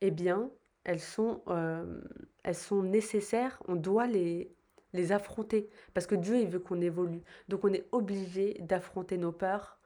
eh 0.00 0.10
bien, 0.10 0.50
elles 0.84 1.00
sont, 1.00 1.42
euh, 1.48 2.00
elles 2.42 2.54
sont 2.54 2.82
nécessaires, 2.82 3.62
on 3.66 3.76
doit 3.76 4.06
les, 4.06 4.54
les 4.92 5.12
affronter, 5.12 5.68
parce 5.94 6.06
que 6.06 6.14
Dieu, 6.14 6.38
il 6.38 6.48
veut 6.48 6.58
qu'on 6.58 6.80
évolue. 6.80 7.22
Donc 7.48 7.64
on 7.64 7.72
est 7.72 7.88
obligé 7.92 8.54
d'affronter 8.60 9.18
nos 9.18 9.32
peurs 9.32 9.78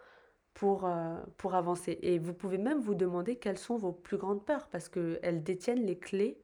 pour, 0.55 0.85
euh, 0.85 1.17
pour 1.37 1.55
avancer. 1.55 1.99
Et 2.03 2.19
vous 2.19 2.35
pouvez 2.35 2.59
même 2.59 2.81
vous 2.81 2.95
demander 2.95 3.37
quelles 3.37 3.59
sont 3.59 3.77
vos 3.77 3.93
plus 3.93 4.19
grandes 4.19 4.45
peurs, 4.45 4.69
parce 4.69 4.89
qu'elles 4.89 5.43
détiennent 5.43 5.87
les 5.87 5.99
clés 5.99 6.43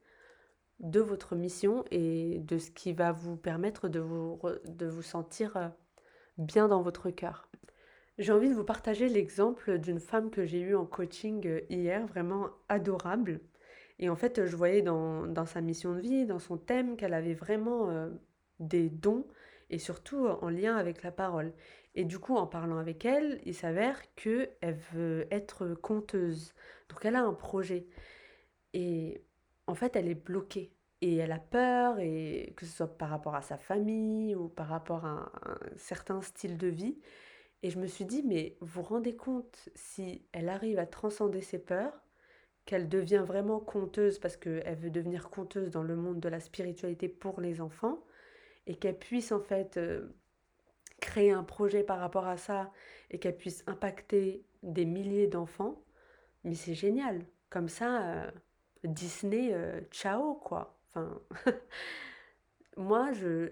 de 0.81 1.01
votre 1.01 1.35
mission 1.37 1.85
et 1.91 2.39
de 2.41 2.59
ce 2.59 2.71
qui 2.71 2.93
va 2.93 3.13
vous 3.13 3.37
permettre 3.37 3.89
de 3.89 4.01
vous, 4.01 4.39
de 4.67 4.87
vous 4.87 5.03
sentir 5.03 5.57
euh, 5.57 5.69
bien 6.39 6.69
dans 6.69 6.83
votre 6.83 7.11
cœur. 7.11 7.49
J'ai 8.19 8.33
envie 8.33 8.49
de 8.49 8.55
vous 8.55 8.65
partager 8.65 9.09
l'exemple 9.09 9.79
d'une 9.79 10.01
femme 10.01 10.31
que 10.31 10.45
j'ai 10.45 10.61
eue 10.61 10.77
en 10.77 10.87
coaching 10.87 11.47
euh, 11.47 11.61
hier, 11.71 12.07
vraiment 12.07 12.51
adorable. 12.69 13.41
Et 13.99 14.11
en 14.11 14.17
fait, 14.17 14.45
je 14.45 14.57
voyais 14.57 14.83
dans, 14.83 15.27
dans 15.27 15.47
sa 15.47 15.61
mission 15.61 15.95
de 15.95 16.01
vie, 16.01 16.27
dans 16.27 16.39
son 16.39 16.59
thème, 16.59 16.97
qu'elle 16.97 17.15
avait 17.15 17.35
vraiment 17.35 17.91
euh, 17.91 18.11
des 18.59 18.91
dons 18.91 19.27
et 19.71 19.79
surtout 19.79 20.27
en 20.27 20.49
lien 20.49 20.77
avec 20.77 21.03
la 21.03 21.11
parole. 21.11 21.53
Et 21.95 22.05
du 22.05 22.19
coup, 22.19 22.37
en 22.37 22.47
parlant 22.47 22.79
avec 22.79 23.05
elle, 23.05 23.41
il 23.45 23.55
s'avère 23.55 24.01
qu'elle 24.15 24.77
veut 24.93 25.27
être 25.31 25.75
conteuse. 25.75 26.55
Donc 26.91 27.05
elle 27.05 27.17
a 27.17 27.23
un 27.23 27.33
projet. 27.33 27.87
Et 28.75 29.25
en 29.67 29.75
fait, 29.75 29.97
elle 29.97 30.09
est 30.09 30.15
bloquée. 30.15 30.73
Et 31.03 31.17
elle 31.17 31.33
a 31.33 31.39
peur, 31.39 31.99
et 32.01 32.55
que 32.57 32.65
ce 32.65 32.73
soit 32.73 32.99
par 32.99 33.11
rapport 33.11 33.35
à 33.35 33.43
sa 33.43 33.59
famille 33.59 34.35
ou 34.35 34.49
par 34.49 34.69
rapport 34.69 35.05
à 35.05 35.31
un 35.45 35.59
certain 35.77 36.23
style 36.23 36.57
de 36.57 36.69
vie. 36.69 36.99
Et 37.63 37.71
je 37.71 37.79
me 37.79 37.87
suis 37.87 38.05
dit, 38.07 38.23
mais 38.23 38.57
vous 38.61 38.81
vous 38.81 38.83
rendez 38.83 39.15
compte, 39.17 39.69
si 39.75 40.27
elle 40.33 40.49
arrive 40.49 40.79
à 40.79 40.87
transcender 40.87 41.43
ses 41.43 41.59
peurs, 41.59 41.93
qu'elle 42.65 42.89
devient 42.89 43.25
vraiment 43.27 43.61
conteuse 43.61 44.19
parce 44.19 44.37
qu'elle 44.37 44.77
veut 44.77 44.91
devenir 44.91 45.31
conteuse 45.31 45.71
dans 45.71 45.83
le 45.83 45.97
monde 45.97 46.21
de 46.21 46.29
la 46.29 46.41
spiritualité 46.41 47.09
pour 47.09 47.41
les 47.41 47.61
enfants, 47.61 48.05
et 48.67 48.75
qu'elle 48.75 48.99
puisse 48.99 49.33
en 49.33 49.41
fait 49.41 49.77
euh, 49.77 50.09
créer 51.01 51.31
un 51.31 51.45
projet 51.45 51.85
par 51.85 51.99
rapport 51.99 52.27
à 52.27 52.37
ça, 52.37 52.73
et 53.11 53.19
qu'elle 53.19 53.37
puisse 53.37 53.63
impacter 53.67 54.45
des 54.63 54.85
milliers 54.85 55.29
d'enfants, 55.29 55.83
mais 56.45 56.55
c'est 56.55 56.75
génial. 56.75 57.25
Comme 57.51 57.69
ça, 57.69 58.25
euh, 58.25 58.31
Disney, 58.85 59.53
euh, 59.53 59.81
ciao 59.91 60.35
quoi. 60.35 60.79
Enfin, 60.89 61.21
moi, 62.77 63.13
je... 63.13 63.49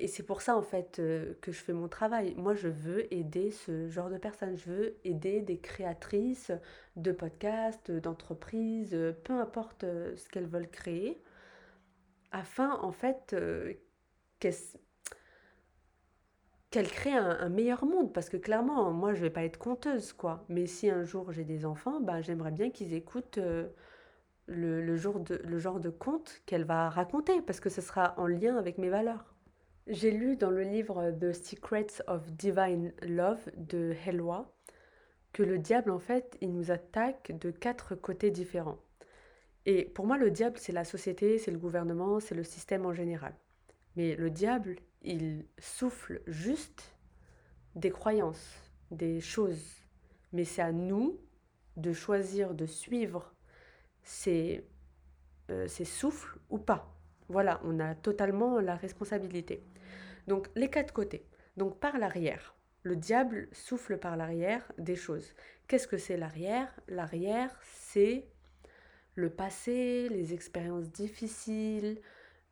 Et 0.00 0.08
c'est 0.08 0.22
pour 0.22 0.40
ça, 0.40 0.56
en 0.56 0.62
fait, 0.62 0.98
euh, 0.98 1.34
que 1.42 1.52
je 1.52 1.58
fais 1.62 1.74
mon 1.74 1.86
travail. 1.86 2.34
Moi, 2.36 2.54
je 2.54 2.68
veux 2.68 3.12
aider 3.12 3.50
ce 3.50 3.86
genre 3.88 4.08
de 4.08 4.16
personnes. 4.16 4.56
Je 4.56 4.70
veux 4.70 4.96
aider 5.04 5.42
des 5.42 5.58
créatrices 5.58 6.52
de 6.96 7.12
podcasts, 7.12 7.90
d'entreprises, 7.90 8.96
peu 9.24 9.34
importe 9.34 9.84
euh, 9.84 10.16
ce 10.16 10.30
qu'elles 10.30 10.46
veulent 10.46 10.70
créer, 10.70 11.22
afin, 12.32 12.78
en 12.80 12.92
fait, 12.92 13.34
euh, 13.34 13.74
qu'elles 14.38 14.54
créent 16.88 17.12
un, 17.12 17.50
meilleur 17.50 17.84
monde. 17.84 18.14
Parce 18.14 18.30
que 18.30 18.38
clairement, 18.38 18.90
moi, 18.92 19.12
je 19.12 19.18
ne 19.18 19.24
vais 19.24 19.30
pas 19.30 19.44
être 19.44 19.58
conteuse, 19.58 20.14
quoi. 20.14 20.46
Mais 20.48 20.64
si 20.66 20.88
un 20.88 21.04
jour 21.04 21.30
j'ai 21.30 21.44
des 21.44 21.66
enfants, 21.66 22.00
ben, 22.00 22.22
j'aimerais 22.22 22.52
bien 22.52 22.70
qu'ils 22.70 22.94
écoutent 22.94 23.38
le, 24.50 24.96
genre 24.96 25.20
de, 25.20 25.40
le 25.44 25.58
genre 25.58 25.80
de 25.80 25.90
conte 25.90 26.42
qu'elle 26.46 26.64
va 26.64 26.90
raconter, 26.90 27.40
parce 27.42 27.60
que 27.60 27.70
ce 27.70 27.80
sera 27.80 28.14
en 28.18 28.26
lien 28.26 28.56
avec 28.56 28.78
mes 28.78 28.88
valeurs. 28.88 29.34
J'ai 29.86 30.10
lu 30.10 30.36
dans 30.36 30.50
le 30.50 30.62
livre 30.62 31.10
The 31.12 31.32
Secrets 31.32 32.02
of 32.06 32.30
Divine 32.32 32.92
Love 33.02 33.50
de 33.56 33.94
Helwa 34.06 34.52
que 35.32 35.42
le 35.42 35.58
diable, 35.58 35.90
en 35.90 35.98
fait, 35.98 36.36
il 36.40 36.52
nous 36.52 36.70
attaque 36.70 37.32
de 37.38 37.50
quatre 37.50 37.94
côtés 37.94 38.30
différents. 38.30 38.78
Et 39.66 39.84
pour 39.84 40.06
moi, 40.06 40.18
le 40.18 40.30
diable, 40.30 40.58
c'est 40.58 40.72
la 40.72 40.84
société, 40.84 41.38
c'est 41.38 41.50
le 41.50 41.58
gouvernement, 41.58 42.18
c'est 42.18 42.34
le 42.34 42.44
système 42.44 42.86
en 42.86 42.92
général. 42.92 43.34
Mais 43.96 44.16
le 44.16 44.30
diable, 44.30 44.76
il 45.02 45.46
souffle 45.58 46.20
juste 46.26 46.96
des 47.76 47.90
croyances, 47.90 48.56
des 48.90 49.20
choses. 49.20 49.76
Mais 50.32 50.44
c'est 50.44 50.62
à 50.62 50.72
nous 50.72 51.20
de 51.76 51.92
choisir 51.92 52.54
de 52.54 52.66
suivre 52.66 53.32
euh, 54.28 55.68
ces 55.68 55.84
souffles 55.84 56.38
ou 56.48 56.58
pas. 56.58 56.94
Voilà, 57.28 57.60
on 57.64 57.78
a 57.80 57.94
totalement 57.94 58.60
la 58.60 58.76
responsabilité. 58.76 59.64
Donc 60.26 60.48
les 60.56 60.68
quatre 60.68 60.92
côtés. 60.92 61.26
Donc 61.56 61.78
par 61.78 61.98
l'arrière. 61.98 62.54
Le 62.82 62.96
diable 62.96 63.48
souffle 63.52 63.98
par 63.98 64.16
l'arrière 64.16 64.72
des 64.78 64.96
choses. 64.96 65.34
Qu'est-ce 65.68 65.86
que 65.86 65.98
c'est 65.98 66.16
l'arrière? 66.16 66.68
L'arrière, 66.88 67.54
c'est 67.62 68.26
le 69.16 69.28
passé, 69.28 70.08
les 70.08 70.32
expériences 70.32 70.90
difficiles, 70.90 72.00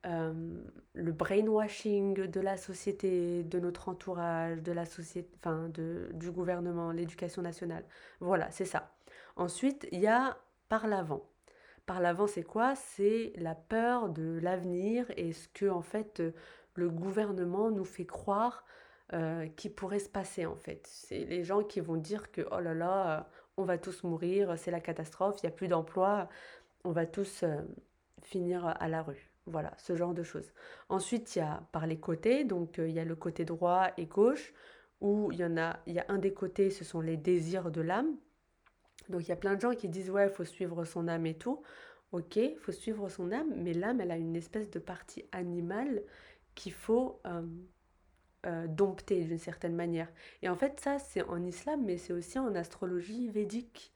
euh, 0.06 0.62
le 0.92 1.12
brainwashing 1.12 2.26
de 2.26 2.40
la 2.40 2.56
société, 2.56 3.42
de 3.42 3.58
notre 3.58 3.88
entourage, 3.88 4.62
de 4.62 4.72
la 4.72 4.84
société, 4.84 5.28
enfin 5.38 5.68
de, 5.70 6.10
du 6.12 6.30
gouvernement, 6.30 6.92
l'éducation 6.92 7.42
nationale. 7.42 7.84
Voilà, 8.20 8.50
c'est 8.50 8.64
ça. 8.64 8.94
Ensuite, 9.36 9.88
il 9.92 10.00
y 10.00 10.06
a 10.06 10.38
par 10.68 10.86
l'avant. 10.86 11.28
Par 11.88 12.00
l'avant, 12.02 12.26
c'est 12.26 12.42
quoi? 12.42 12.74
C'est 12.74 13.32
la 13.36 13.54
peur 13.54 14.10
de 14.10 14.38
l'avenir 14.42 15.06
et 15.16 15.32
ce 15.32 15.48
que 15.48 15.64
en 15.64 15.80
fait 15.80 16.22
le 16.74 16.90
gouvernement 16.90 17.70
nous 17.70 17.86
fait 17.86 18.04
croire 18.04 18.66
euh, 19.14 19.46
qui 19.56 19.70
pourrait 19.70 19.98
se 19.98 20.10
passer 20.10 20.44
en 20.44 20.54
fait. 20.54 20.86
C'est 20.86 21.24
les 21.24 21.44
gens 21.44 21.62
qui 21.64 21.80
vont 21.80 21.96
dire 21.96 22.30
que 22.30 22.46
oh 22.52 22.60
là 22.60 22.74
là, 22.74 23.20
euh, 23.20 23.22
on 23.56 23.64
va 23.64 23.78
tous 23.78 24.02
mourir, 24.04 24.58
c'est 24.58 24.70
la 24.70 24.80
catastrophe, 24.80 25.36
il 25.42 25.46
n'y 25.46 25.52
a 25.52 25.56
plus 25.56 25.66
d'emploi, 25.68 26.28
on 26.84 26.92
va 26.92 27.06
tous 27.06 27.42
euh, 27.42 27.56
finir 28.20 28.66
à 28.66 28.88
la 28.88 29.00
rue. 29.00 29.32
Voilà, 29.46 29.72
ce 29.78 29.96
genre 29.96 30.12
de 30.12 30.22
choses. 30.22 30.52
Ensuite, 30.90 31.36
il 31.36 31.38
y 31.38 31.42
a 31.42 31.62
par 31.72 31.86
les 31.86 31.98
côtés, 31.98 32.44
donc 32.44 32.76
il 32.76 32.90
y 32.90 33.00
a 33.00 33.04
le 33.06 33.16
côté 33.16 33.46
droit 33.46 33.86
et 33.96 34.04
gauche, 34.04 34.52
où 35.00 35.32
il 35.32 35.38
y 35.38 35.44
en 35.46 35.56
a, 35.56 35.78
il 35.86 35.94
y 35.94 36.00
a 36.00 36.04
un 36.08 36.18
des 36.18 36.34
côtés, 36.34 36.68
ce 36.68 36.84
sont 36.84 37.00
les 37.00 37.16
désirs 37.16 37.70
de 37.70 37.80
l'âme. 37.80 38.14
Donc 39.08 39.22
il 39.22 39.28
y 39.28 39.32
a 39.32 39.36
plein 39.36 39.54
de 39.54 39.60
gens 39.60 39.74
qui 39.74 39.88
disent 39.88 40.10
ouais, 40.10 40.26
il 40.26 40.30
faut 40.32 40.44
suivre 40.44 40.84
son 40.84 41.08
âme 41.08 41.26
et 41.26 41.34
tout. 41.34 41.62
Ok, 42.12 42.36
il 42.36 42.56
faut 42.58 42.72
suivre 42.72 43.08
son 43.08 43.32
âme, 43.32 43.52
mais 43.56 43.74
l'âme, 43.74 44.00
elle 44.00 44.10
a 44.10 44.16
une 44.16 44.34
espèce 44.36 44.70
de 44.70 44.78
partie 44.78 45.26
animale 45.32 46.02
qu'il 46.54 46.72
faut 46.72 47.20
euh, 47.26 47.42
euh, 48.46 48.66
dompter 48.66 49.24
d'une 49.24 49.38
certaine 49.38 49.74
manière. 49.76 50.08
Et 50.42 50.48
en 50.48 50.56
fait, 50.56 50.80
ça, 50.80 50.98
c'est 50.98 51.22
en 51.24 51.44
islam, 51.44 51.84
mais 51.84 51.98
c'est 51.98 52.12
aussi 52.14 52.38
en 52.38 52.54
astrologie 52.54 53.28
védique. 53.28 53.92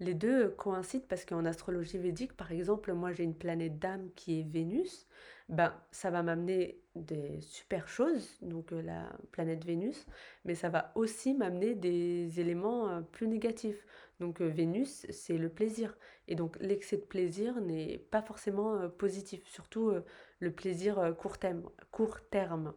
Les 0.00 0.14
deux 0.14 0.50
coïncident 0.50 1.04
parce 1.08 1.24
qu'en 1.24 1.44
astrologie 1.44 1.98
védique, 1.98 2.36
par 2.36 2.52
exemple, 2.52 2.92
moi 2.92 3.12
j'ai 3.12 3.24
une 3.24 3.34
planète 3.34 3.78
d'âme 3.78 4.10
qui 4.14 4.40
est 4.40 4.42
Vénus, 4.48 5.08
ben, 5.48 5.74
ça 5.90 6.10
va 6.10 6.22
m'amener 6.22 6.80
des 6.94 7.40
super 7.40 7.88
choses, 7.88 8.38
donc 8.42 8.72
euh, 8.72 8.82
la 8.82 9.10
planète 9.32 9.64
Vénus, 9.64 10.06
mais 10.44 10.54
ça 10.54 10.68
va 10.68 10.92
aussi 10.94 11.34
m'amener 11.34 11.74
des 11.74 12.40
éléments 12.40 13.02
plus 13.12 13.26
négatifs. 13.26 13.84
Donc 14.20 14.40
euh, 14.40 14.48
Vénus, 14.48 15.06
c'est 15.10 15.38
le 15.38 15.48
plaisir. 15.48 15.96
Et 16.26 16.34
donc 16.34 16.56
l'excès 16.60 16.96
de 16.96 17.02
plaisir 17.02 17.60
n'est 17.60 17.98
pas 17.98 18.22
forcément 18.22 18.88
positif, 18.90 19.46
surtout 19.46 19.92
le 20.40 20.52
plaisir 20.52 21.14
court 21.16 21.38
terme, 21.38 21.62
court 21.90 22.20
terme. 22.30 22.74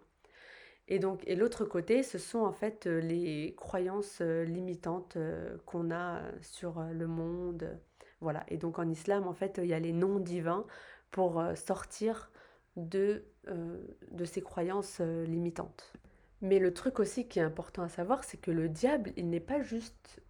Et 0.88 1.00
donc, 1.00 1.24
et 1.28 1.36
l'autre 1.36 1.66
côté, 1.66 2.04
ce 2.04 2.18
sont 2.18 2.40
en 2.40 2.52
fait 2.54 2.86
les 2.86 3.54
croyances 3.58 4.22
limitantes 4.22 5.18
qu'on 5.66 5.92
a 5.92 6.22
sur 6.42 6.82
le 6.82 7.08
monde. 7.08 7.78
Voilà. 8.22 8.44
Et 8.48 8.58
donc 8.58 8.80
en 8.80 8.90
islam, 8.90 9.28
en 9.28 9.34
fait, 9.34 9.60
il 9.62 9.68
y 9.68 9.74
a 9.74 9.80
les 9.80 9.94
noms 9.94 10.20
divins 10.20 10.66
pour 11.12 11.44
sortir 11.56 12.32
de, 12.76 13.26
euh, 13.48 13.82
de 14.12 14.26
ces 14.26 14.42
croyances 14.42 15.00
euh, 15.02 15.26
limitantes. 15.26 15.94
Mais 16.42 16.60
le 16.60 16.74
truc 16.74 17.00
aussi 17.00 17.28
qui 17.28 17.40
est 17.40 17.44
important 17.44 17.84
à 17.84 17.90
savoir, 17.90 18.24
c'est 18.24 18.38
que 18.38 18.52
le 18.52 18.70
diable, 18.70 19.14
il 19.16 19.30
n'est 19.30 19.40
pas 19.40 19.62
juste 19.62 20.22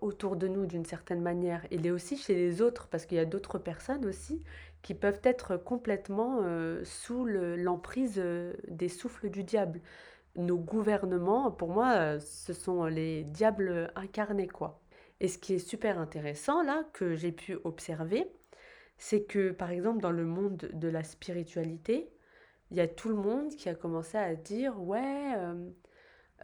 autour 0.00 0.36
de 0.36 0.48
nous 0.48 0.66
d'une 0.66 0.84
certaine 0.84 1.20
manière, 1.20 1.66
il 1.70 1.86
est 1.86 1.90
aussi 1.90 2.16
chez 2.16 2.34
les 2.34 2.62
autres, 2.62 2.88
parce 2.88 3.06
qu'il 3.06 3.16
y 3.16 3.20
a 3.20 3.24
d'autres 3.24 3.58
personnes 3.58 4.06
aussi 4.06 4.42
qui 4.82 4.94
peuvent 4.94 5.20
être 5.24 5.56
complètement 5.56 6.40
euh, 6.42 6.82
sous 6.84 7.24
l'emprise 7.24 8.22
des 8.68 8.88
souffles 8.88 9.30
du 9.30 9.44
diable. 9.44 9.80
Nos 10.36 10.58
gouvernements, 10.58 11.50
pour 11.50 11.68
moi, 11.70 12.20
ce 12.20 12.52
sont 12.52 12.84
les 12.84 13.24
diables 13.24 13.90
incarnés, 13.96 14.48
quoi. 14.48 14.80
Et 15.20 15.28
ce 15.28 15.38
qui 15.38 15.54
est 15.54 15.58
super 15.58 15.98
intéressant, 15.98 16.62
là, 16.62 16.84
que 16.92 17.16
j'ai 17.16 17.32
pu 17.32 17.58
observer, 17.64 18.30
c'est 18.98 19.22
que, 19.24 19.50
par 19.50 19.70
exemple, 19.70 20.00
dans 20.00 20.12
le 20.12 20.24
monde 20.24 20.68
de 20.72 20.88
la 20.88 21.02
spiritualité, 21.02 22.10
il 22.70 22.76
y 22.76 22.80
a 22.80 22.88
tout 22.88 23.08
le 23.08 23.14
monde 23.14 23.50
qui 23.50 23.68
a 23.68 23.74
commencé 23.74 24.18
à 24.18 24.34
dire, 24.34 24.80
ouais, 24.82 25.34
euh, 25.36 25.70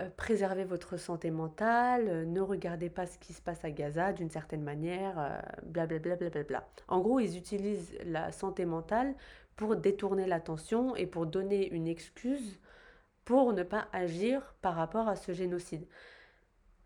euh, 0.00 0.08
préservez 0.16 0.64
votre 0.64 0.96
santé 0.96 1.30
mentale, 1.30 2.08
euh, 2.08 2.24
ne 2.24 2.40
regardez 2.40 2.90
pas 2.90 3.06
ce 3.06 3.18
qui 3.18 3.32
se 3.32 3.42
passe 3.42 3.64
à 3.64 3.70
Gaza 3.70 4.12
d'une 4.12 4.30
certaine 4.30 4.62
manière, 4.62 5.42
blablabla. 5.64 6.16
Bla, 6.16 6.30
bla, 6.30 6.42
bla, 6.42 6.68
en 6.88 7.00
gros, 7.00 7.20
ils 7.20 7.36
utilisent 7.36 7.96
la 8.04 8.32
santé 8.32 8.64
mentale 8.64 9.14
pour 9.56 9.76
détourner 9.76 10.26
l'attention 10.26 10.96
et 10.96 11.06
pour 11.06 11.26
donner 11.26 11.68
une 11.68 11.86
excuse 11.86 12.58
pour 13.24 13.52
ne 13.52 13.62
pas 13.62 13.88
agir 13.92 14.54
par 14.60 14.74
rapport 14.74 15.08
à 15.08 15.16
ce 15.16 15.32
génocide. 15.32 15.86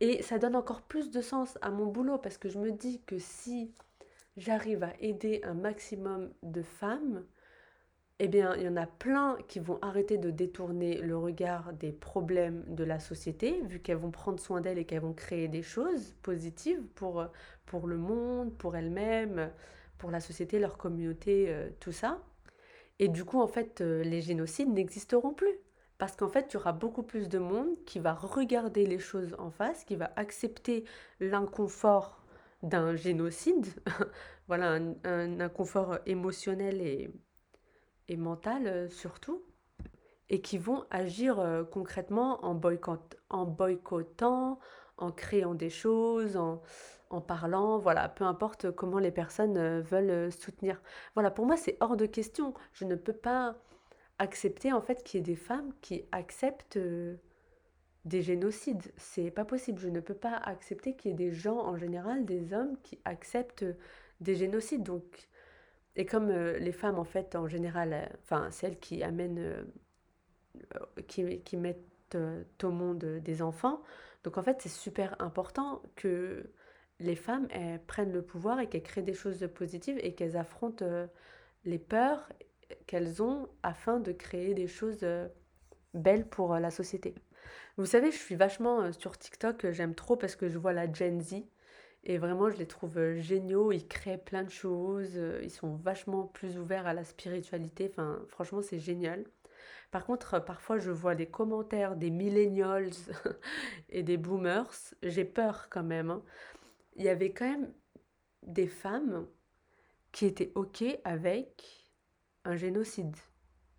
Et 0.00 0.22
ça 0.22 0.38
donne 0.38 0.54
encore 0.54 0.82
plus 0.82 1.10
de 1.10 1.20
sens 1.20 1.58
à 1.60 1.70
mon 1.70 1.86
boulot 1.86 2.18
parce 2.18 2.38
que 2.38 2.48
je 2.48 2.58
me 2.58 2.70
dis 2.70 3.02
que 3.02 3.18
si 3.18 3.74
j'arrive 4.36 4.84
à 4.84 4.92
aider 5.00 5.40
un 5.42 5.54
maximum 5.54 6.32
de 6.42 6.62
femmes, 6.62 7.24
eh 8.20 8.28
bien, 8.28 8.54
il 8.56 8.62
y 8.62 8.68
en 8.68 8.76
a 8.76 8.86
plein 8.86 9.36
qui 9.46 9.60
vont 9.60 9.78
arrêter 9.80 10.18
de 10.18 10.30
détourner 10.30 11.00
le 11.00 11.16
regard 11.16 11.72
des 11.72 11.92
problèmes 11.92 12.64
de 12.66 12.82
la 12.82 12.98
société, 12.98 13.62
vu 13.66 13.78
qu'elles 13.80 13.96
vont 13.96 14.10
prendre 14.10 14.40
soin 14.40 14.60
d'elles 14.60 14.78
et 14.78 14.84
qu'elles 14.84 15.02
vont 15.02 15.12
créer 15.12 15.46
des 15.46 15.62
choses 15.62 16.14
positives 16.22 16.82
pour, 16.96 17.24
pour 17.66 17.86
le 17.86 17.96
monde, 17.96 18.52
pour 18.58 18.74
elles-mêmes, 18.76 19.52
pour 19.98 20.10
la 20.10 20.20
société, 20.20 20.58
leur 20.58 20.78
communauté, 20.78 21.46
euh, 21.48 21.70
tout 21.80 21.92
ça. 21.92 22.20
Et 22.98 23.08
du 23.08 23.24
coup, 23.24 23.40
en 23.40 23.46
fait, 23.46 23.80
euh, 23.80 24.02
les 24.02 24.20
génocides 24.20 24.70
n'existeront 24.70 25.32
plus. 25.32 25.54
Parce 25.98 26.14
qu'en 26.16 26.28
fait, 26.28 26.46
il 26.50 26.54
y 26.54 26.56
aura 26.56 26.72
beaucoup 26.72 27.02
plus 27.02 27.28
de 27.28 27.38
monde 27.38 27.68
qui 27.84 27.98
va 27.98 28.14
regarder 28.14 28.86
les 28.86 29.00
choses 29.00 29.34
en 29.38 29.50
face, 29.50 29.84
qui 29.84 29.96
va 29.96 30.12
accepter 30.16 30.84
l'inconfort 31.20 32.22
d'un 32.62 32.94
génocide, 32.96 33.66
voilà, 34.48 34.78
un, 35.04 35.40
inconfort 35.40 35.98
émotionnel 36.06 36.80
et, 36.80 37.10
et 38.08 38.16
mental 38.16 38.66
euh, 38.66 38.88
surtout, 38.88 39.42
et 40.30 40.40
qui 40.40 40.58
vont 40.58 40.84
agir 40.90 41.38
euh, 41.38 41.64
concrètement 41.64 42.44
en, 42.44 42.54
boycott, 42.54 43.16
en 43.30 43.44
boycottant, 43.44 44.58
en 44.96 45.12
créant 45.12 45.54
des 45.54 45.70
choses, 45.70 46.36
en, 46.36 46.60
en 47.10 47.20
parlant, 47.20 47.78
voilà, 47.78 48.08
peu 48.08 48.24
importe 48.24 48.70
comment 48.70 48.98
les 48.98 49.10
personnes 49.10 49.56
euh, 49.56 49.80
veulent 49.80 50.32
soutenir. 50.32 50.80
Voilà, 51.14 51.30
pour 51.30 51.46
moi, 51.46 51.56
c'est 51.56 51.76
hors 51.80 51.96
de 51.96 52.06
question. 52.06 52.54
Je 52.72 52.84
ne 52.84 52.94
peux 52.94 53.12
pas 53.12 53.56
accepter 54.18 54.72
en 54.72 54.80
fait 54.80 55.04
qu'il 55.04 55.18
y 55.18 55.20
ait 55.20 55.24
des 55.24 55.36
femmes 55.36 55.72
qui 55.80 56.04
acceptent 56.10 56.78
des 58.04 58.22
génocides. 58.22 58.92
C'est 58.96 59.30
pas 59.30 59.44
possible. 59.44 59.78
Je 59.78 59.88
ne 59.88 60.00
peux 60.00 60.14
pas 60.14 60.34
accepter 60.34 60.96
qu'il 60.96 61.10
y 61.10 61.14
ait 61.14 61.16
des 61.16 61.32
gens 61.32 61.58
en 61.58 61.76
général, 61.76 62.24
des 62.24 62.52
hommes 62.52 62.76
qui 62.82 62.98
acceptent 63.04 63.66
des 64.20 64.34
génocides. 64.34 64.82
Donc, 64.82 65.28
et 65.98 66.06
comme 66.06 66.30
euh, 66.30 66.58
les 66.58 66.72
femmes 66.72 66.98
en 66.98 67.04
fait 67.04 67.34
en 67.34 67.48
général, 67.48 67.92
euh, 67.92 68.06
enfin 68.22 68.50
celles 68.50 68.78
qui 68.78 69.02
amènent, 69.02 69.38
euh, 69.40 71.02
qui, 71.08 71.56
mettent 71.56 72.16
au 72.62 72.70
monde 72.70 73.04
des 73.04 73.42
enfants. 73.42 73.82
Donc 74.22 74.38
en 74.38 74.42
fait 74.42 74.58
c'est 74.60 74.68
super 74.70 75.20
important 75.20 75.82
que 75.96 76.50
les 77.00 77.16
femmes 77.16 77.48
elles, 77.50 77.82
prennent 77.84 78.12
le 78.12 78.22
pouvoir 78.22 78.60
et 78.60 78.68
qu'elles 78.68 78.84
créent 78.84 79.02
des 79.02 79.12
choses 79.12 79.46
positives 79.54 79.98
et 80.00 80.14
qu'elles 80.14 80.36
affrontent 80.36 80.84
les 81.64 81.78
peurs 81.78 82.32
qu'elles 82.86 83.22
ont 83.22 83.48
afin 83.62 83.98
de 83.98 84.12
créer 84.12 84.54
des 84.54 84.66
choses 84.66 85.06
belles 85.94 86.26
pour 86.26 86.54
la 86.56 86.70
société. 86.70 87.14
Vous 87.76 87.86
savez, 87.86 88.10
je 88.10 88.18
suis 88.18 88.34
vachement 88.34 88.92
sur 88.92 89.16
TikTok, 89.16 89.70
j'aime 89.70 89.94
trop 89.94 90.16
parce 90.16 90.36
que 90.36 90.48
je 90.48 90.58
vois 90.58 90.72
la 90.72 90.92
Gen 90.92 91.20
Z 91.20 91.44
et 92.04 92.18
vraiment 92.18 92.50
je 92.50 92.56
les 92.56 92.66
trouve 92.66 92.98
euh, 92.98 93.20
géniaux, 93.20 93.72
ils 93.72 93.86
créent 93.86 94.18
plein 94.18 94.44
de 94.44 94.50
choses, 94.50 95.20
ils 95.42 95.50
sont 95.50 95.74
vachement 95.76 96.26
plus 96.26 96.58
ouverts 96.58 96.86
à 96.86 96.94
la 96.94 97.04
spiritualité, 97.04 97.88
enfin 97.90 98.20
franchement 98.28 98.62
c'est 98.62 98.80
génial. 98.80 99.24
Par 99.90 100.04
contre, 100.04 100.38
parfois 100.44 100.78
je 100.78 100.90
vois 100.90 101.14
des 101.14 101.26
commentaires 101.26 101.96
des 101.96 102.10
millennials 102.10 102.90
et 103.88 104.02
des 104.02 104.16
boomers, 104.16 104.70
j'ai 105.02 105.24
peur 105.24 105.68
quand 105.70 105.82
même. 105.82 106.10
Hein. 106.10 106.22
Il 106.96 107.04
y 107.04 107.08
avait 107.08 107.32
quand 107.32 107.48
même 107.48 107.72
des 108.42 108.66
femmes 108.66 109.26
qui 110.12 110.26
étaient 110.26 110.52
OK 110.54 110.84
avec 111.04 111.88
un 112.44 112.56
génocide. 112.56 113.16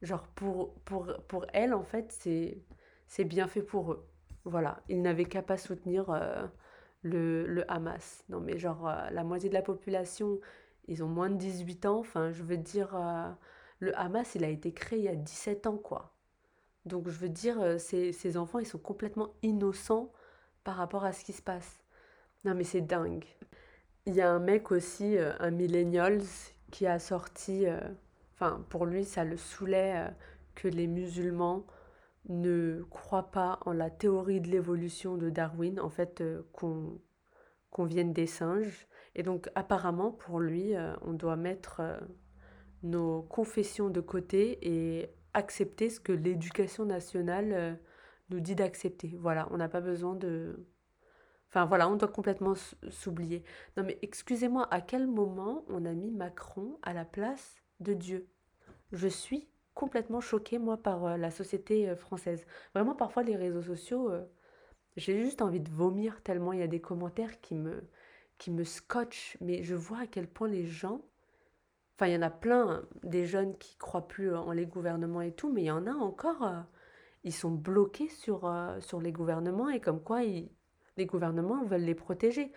Genre 0.01 0.27
pour, 0.29 0.75
pour, 0.82 1.08
pour 1.27 1.45
elles, 1.53 1.73
en 1.73 1.84
fait, 1.84 2.12
c'est 3.08 3.25
bien 3.25 3.47
fait 3.47 3.63
pour 3.63 3.91
eux. 3.93 4.08
Voilà, 4.45 4.82
ils 4.88 5.01
n'avaient 5.01 5.25
qu'à 5.25 5.41
pas 5.41 5.58
soutenir 5.58 6.10
euh, 6.10 6.47
le, 7.01 7.45
le, 7.47 7.69
Hamas. 7.71 8.23
Non, 8.29 8.39
mais 8.39 8.57
genre, 8.57 8.88
euh, 8.88 9.09
la 9.12 9.23
moitié 9.23 9.49
de 9.49 9.53
la 9.53 9.62
population, 9.62 10.39
ils 10.88 11.03
ont 11.03 11.07
moins 11.07 11.29
de 11.29 11.35
18 11.35 11.85
ans. 11.85 11.99
Enfin, 11.99 12.31
je 12.31 12.43
veux 12.43 12.57
dire, 12.57 12.95
euh, 12.95 13.29
le 13.79 13.97
Hamas, 13.97 14.35
il 14.35 14.43
a 14.43 14.49
été 14.49 14.73
créé 14.73 14.99
il 14.99 15.05
y 15.05 15.09
a 15.09 15.15
17 15.15 15.67
ans, 15.67 15.77
quoi. 15.77 16.13
Donc, 16.85 17.09
je 17.09 17.17
veux 17.19 17.29
dire, 17.29 17.79
ces, 17.79 18.13
ces 18.13 18.38
enfants, 18.38 18.59
ils 18.59 18.65
sont 18.65 18.79
complètement 18.79 19.33
innocents 19.43 20.12
par 20.63 20.75
rapport 20.75 21.05
à 21.05 21.13
ce 21.13 21.23
qui 21.25 21.33
se 21.33 21.41
passe. 21.41 21.83
Non, 22.45 22.55
mais 22.55 22.63
c'est 22.63 22.81
dingue. 22.81 23.25
Il 24.05 24.15
y 24.15 24.21
a 24.21 24.31
un 24.31 24.39
mec 24.39 24.71
aussi, 24.71 25.17
un 25.17 25.51
millennials, 25.51 26.23
qui 26.71 26.88
a 26.88 26.99
sorti, 26.99 27.65
enfin, 28.35 28.65
pour 28.69 28.85
lui, 28.85 29.05
ça 29.05 29.23
le 29.23 29.38
saoulait 29.38 30.05
que 30.55 30.67
les 30.67 30.88
musulmans 30.88 31.65
ne 32.30 32.84
croit 32.89 33.32
pas 33.32 33.60
en 33.65 33.74
la 33.74 33.89
théorie 33.89 34.39
de 34.39 34.50
l'évolution 34.50 35.18
de 35.18 35.30
Darwin, 35.30 35.80
en 35.80 35.89
fait, 35.89 36.22
euh, 36.22 36.44
qu'on 36.54 37.86
vienne 37.86 38.13
des 38.13 38.28
singes. 38.28 38.88
Et 39.15 39.24
donc, 39.24 39.50
apparemment, 39.56 40.12
pour 40.12 40.39
lui, 40.39 40.76
euh, 40.76 40.94
on 41.02 41.13
doit 41.13 41.36
mettre 41.36 41.80
euh, 41.82 42.00
nos 42.84 43.24
confessions 43.24 43.89
de 43.89 44.00
côté 44.00 44.60
et 44.62 45.10
accepter 45.34 45.89
ce 45.89 46.00
que 46.00 46.12
l'éducation 46.12 46.86
nationale 46.86 47.80
nous 48.30 48.39
dit 48.39 48.56
d'accepter. 48.56 49.15
Voilà, 49.20 49.48
on 49.52 49.58
n'a 49.58 49.70
pas 49.70 49.82
besoin 49.82 50.15
de... 50.15 50.65
Enfin 51.50 51.65
voilà, 51.65 51.89
on 51.89 51.96
doit 51.96 52.08
complètement 52.08 52.54
s'oublier. 52.89 53.44
Non 53.76 53.84
mais 53.84 53.98
excusez-moi, 54.02 54.68
à 54.72 54.82
quel 54.82 55.08
moment 55.08 55.65
on 55.68 55.86
a 55.86 55.94
mis 55.94 56.12
Macron 56.12 56.80
à 56.84 56.94
la 56.94 57.06
place 57.06 57.56
de 57.80 57.94
Dieu? 57.94 58.28
Je 58.92 59.08
suis 59.08 59.50
complètement 59.80 60.20
choquée, 60.20 60.60
moi, 60.60 60.76
par 60.76 61.06
euh, 61.06 61.15
la 61.15 61.32
société 61.32 61.88
euh, 61.89 61.96
française. 61.96 62.46
Vraiment, 62.76 62.96
parfois, 62.96 63.24
les 63.24 63.38
réseaux 63.38 63.62
sociaux, 63.62 64.12
euh, 64.12 64.26
j'ai 64.98 65.24
juste 65.24 65.42
envie 65.42 65.62
de 65.62 65.70
vomir 65.70 66.22
tellement 66.22 66.52
il 66.52 66.60
y 66.60 66.63
a 66.63 66.68
des 66.68 66.82
commentaires 66.82 67.39
qui 67.39 67.56
me, 67.56 67.88
qui 68.38 68.52
me 68.52 68.65
scotchent. 68.65 69.38
Mais 69.39 69.63
je 69.63 69.76
vois 69.76 70.00
à 70.00 70.08
quel 70.08 70.28
point 70.28 70.50
les 70.50 70.65
gens... 70.65 71.00
Enfin, 71.96 72.08
il 72.08 72.13
y 72.13 72.18
en 72.18 72.22
a 72.22 72.30
plein, 72.30 72.70
hein, 72.70 72.86
des 73.04 73.26
jeunes 73.26 73.58
qui 73.58 73.78
croient 73.78 74.08
plus 74.08 74.36
en 74.36 74.52
les 74.52 74.65
gouvernements 74.65 75.22
et 75.22 75.32
tout, 75.32 75.50
mais 75.50 75.62
il 75.62 75.68
y 75.68 75.72
en 75.72 75.88
a 75.88 75.94
encore, 75.94 76.50
ils 77.24 77.34
sont 77.34 77.52
bloqués 77.52 78.08
sur, 78.08 78.50
sur 78.80 79.02
les 79.02 79.12
gouvernements 79.12 79.70
et 79.70 79.82
comme 79.82 80.02
quoi 80.02 80.24
ils, 80.24 80.50
les 80.96 81.06
gouvernements 81.06 81.63
veulent 81.65 81.82
les 81.82 81.96
protéger. 81.96 82.54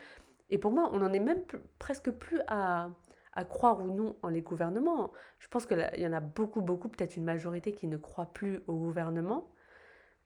Et 0.50 0.58
pour 0.58 0.70
moi, 0.70 0.90
on 0.92 0.98
n'en 1.00 1.12
est 1.12 1.18
même 1.18 1.42
presque 1.80 2.12
plus 2.12 2.40
à 2.46 2.90
à 3.32 3.44
croire 3.44 3.80
ou 3.80 3.92
non 3.94 4.16
en 4.22 4.28
les 4.28 4.42
gouvernements. 4.42 5.12
Je 5.38 5.48
pense 5.48 5.66
qu'il 5.66 5.90
y 5.96 6.06
en 6.06 6.12
a 6.12 6.20
beaucoup, 6.20 6.60
beaucoup, 6.60 6.88
peut-être 6.88 7.16
une 7.16 7.24
majorité 7.24 7.72
qui 7.72 7.86
ne 7.86 7.96
croit 7.96 8.32
plus 8.32 8.62
au 8.66 8.74
gouvernement. 8.74 9.50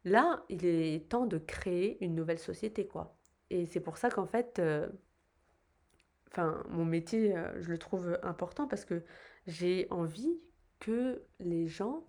Là, 0.05 0.45
il 0.49 0.65
est 0.65 1.09
temps 1.09 1.27
de 1.27 1.39
créer 1.39 2.03
une 2.05 2.15
nouvelle 2.15 2.39
société, 2.39 2.87
quoi. 2.87 3.17
Et 3.51 3.67
c'est 3.67 3.81
pour 3.81 3.97
ça 3.97 4.11
qu'en 4.11 4.27
fait, 4.27 4.59
euh, 4.59 4.89
enfin, 6.33 6.65
mon 6.69 6.85
métier, 6.85 7.37
euh, 7.37 7.61
je 7.61 7.71
le 7.71 7.79
trouve 7.79 8.19
important 8.23 8.67
parce 8.67 8.85
que 8.85 9.05
j'ai 9.47 9.87
envie 9.91 10.41
que 10.81 11.23
les 11.41 11.69
gens, 11.69 12.05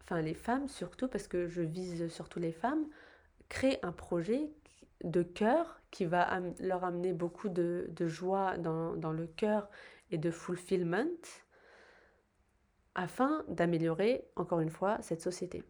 enfin 0.00 0.20
les 0.22 0.34
femmes 0.34 0.68
surtout, 0.68 1.08
parce 1.08 1.28
que 1.28 1.48
je 1.48 1.62
vise 1.62 2.08
surtout 2.08 2.40
les 2.40 2.52
femmes, 2.52 2.86
créent 3.48 3.78
un 3.82 3.92
projet 3.92 4.50
de 5.04 5.22
cœur 5.22 5.80
qui 5.90 6.04
va 6.04 6.40
leur 6.60 6.84
amener 6.84 7.12
beaucoup 7.12 7.48
de, 7.48 7.90
joie 8.00 8.58
dans, 8.58 8.96
dans 8.96 9.12
le 9.12 9.26
cœur 9.26 9.70
et 10.10 10.18
de 10.18 10.30
fulfillment 10.30 11.06
afin 12.94 13.44
d'améliorer, 13.48 14.24
encore 14.36 14.60
une 14.60 14.70
fois, 14.70 14.98
cette 15.00 15.20
société. 15.20 15.62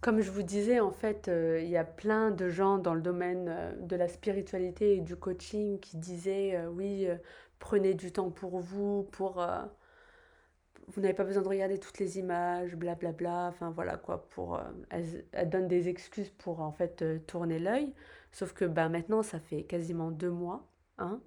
Comme 0.00 0.20
je 0.20 0.30
vous 0.30 0.42
disais, 0.42 0.78
en 0.78 0.92
fait, 0.92 1.28
euh, 1.28 1.60
il 1.60 1.68
y 1.68 1.76
a 1.76 1.84
plein 1.84 2.30
de 2.30 2.48
gens 2.48 2.78
dans 2.78 2.94
le 2.94 3.00
domaine 3.00 3.48
euh, 3.48 3.72
de 3.80 3.96
la 3.96 4.08
spiritualité 4.08 4.96
et 4.96 5.00
du 5.00 5.16
coaching 5.16 5.80
qui 5.80 5.96
disaient 5.96 6.54
euh, 6.54 6.68
oui, 6.68 7.08
prenez 7.58 7.94
du 7.94 8.12
temps 8.12 8.30
pour 8.30 8.60
vous, 8.60 9.04
pour 9.12 9.44
vous 10.88 11.00
n'avez 11.00 11.14
pas 11.14 11.24
besoin 11.24 11.42
de 11.42 11.48
regarder 11.48 11.78
toutes 11.78 11.98
les 11.98 12.18
images, 12.18 12.76
blablabla. 12.76 13.12
Bla, 13.12 13.30
bla. 13.30 13.48
Enfin 13.48 13.70
voilà 13.70 13.96
quoi, 13.96 14.28
pour 14.28 14.60
elles, 14.90 15.24
donnent 15.48 15.66
des 15.66 15.88
excuses 15.88 16.30
pour 16.30 16.60
en 16.60 16.70
fait 16.70 17.26
tourner 17.26 17.58
l'œil. 17.58 17.92
Sauf 18.32 18.52
que 18.52 18.64
ben, 18.64 18.88
maintenant, 18.88 19.22
ça 19.22 19.40
fait 19.40 19.64
quasiment 19.64 20.10
deux 20.10 20.30
mois 20.30 20.68
hein, 20.98 21.20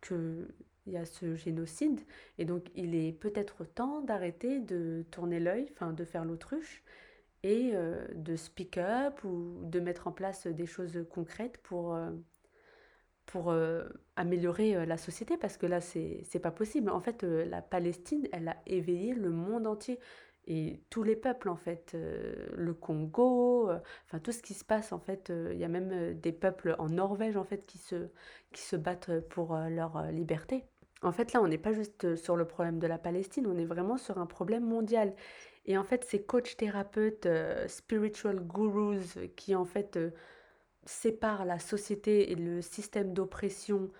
que 0.00 0.48
il 0.86 0.92
y 0.92 0.96
a 0.96 1.04
ce 1.04 1.34
génocide. 1.34 2.00
Et 2.38 2.44
donc, 2.44 2.70
il 2.74 2.94
est 2.94 3.12
peut-être 3.12 3.64
temps 3.64 4.00
d'arrêter 4.00 4.60
de 4.60 5.04
tourner 5.10 5.40
l'œil, 5.40 5.68
enfin, 5.72 5.92
de 5.92 6.04
faire 6.04 6.24
l'autruche, 6.24 6.82
et 7.42 7.70
euh, 7.74 8.06
de 8.14 8.36
speak 8.36 8.78
up 8.78 9.22
ou 9.24 9.60
de 9.62 9.80
mettre 9.80 10.08
en 10.08 10.12
place 10.12 10.46
des 10.46 10.66
choses 10.66 11.06
concrètes 11.10 11.58
pour, 11.58 11.94
euh, 11.94 12.10
pour 13.26 13.50
euh, 13.50 13.88
améliorer 14.16 14.86
la 14.86 14.96
société, 14.96 15.36
parce 15.36 15.56
que 15.56 15.66
là, 15.66 15.80
c'est 15.80 16.40
pas 16.42 16.50
possible. 16.50 16.90
En 16.90 17.00
fait, 17.00 17.22
la 17.22 17.62
Palestine, 17.62 18.28
elle 18.32 18.48
a 18.48 18.56
éveillé 18.66 19.14
le 19.14 19.30
monde 19.30 19.66
entier. 19.66 19.98
Et 20.48 20.80
tous 20.90 21.02
les 21.02 21.16
peuples, 21.16 21.48
en 21.48 21.56
fait, 21.56 21.96
le 22.54 22.72
Congo, 22.72 23.68
enfin 24.04 24.20
tout 24.20 24.30
ce 24.30 24.42
qui 24.42 24.54
se 24.54 24.64
passe, 24.64 24.92
en 24.92 25.00
fait, 25.00 25.32
il 25.52 25.58
y 25.58 25.64
a 25.64 25.68
même 25.68 26.14
des 26.20 26.32
peuples 26.32 26.76
en 26.78 26.88
Norvège, 26.88 27.36
en 27.36 27.44
fait, 27.44 27.66
qui 27.66 27.78
se, 27.78 28.08
qui 28.52 28.62
se 28.62 28.76
battent 28.76 29.20
pour 29.28 29.56
leur 29.56 30.10
liberté. 30.12 30.64
En 31.06 31.12
fait, 31.12 31.32
là, 31.32 31.40
on 31.40 31.46
n'est 31.46 31.56
pas 31.56 31.72
juste 31.72 32.16
sur 32.16 32.36
le 32.36 32.44
problème 32.44 32.80
de 32.80 32.86
la 32.88 32.98
Palestine, 32.98 33.46
on 33.46 33.56
est 33.56 33.64
vraiment 33.64 33.96
sur 33.96 34.18
un 34.18 34.26
problème 34.26 34.64
mondial. 34.64 35.14
Et 35.64 35.78
en 35.78 35.84
fait, 35.84 36.04
ces 36.04 36.20
coachs 36.20 36.56
thérapeutes, 36.56 37.26
euh, 37.26 37.68
spiritual 37.68 38.40
gurus, 38.40 39.18
qui 39.36 39.54
en 39.54 39.64
fait 39.64 39.96
euh, 39.96 40.10
séparent 40.84 41.44
la 41.44 41.60
société 41.60 42.32
et 42.32 42.34
le 42.34 42.60
système 42.60 43.12
d'oppression 43.12 43.90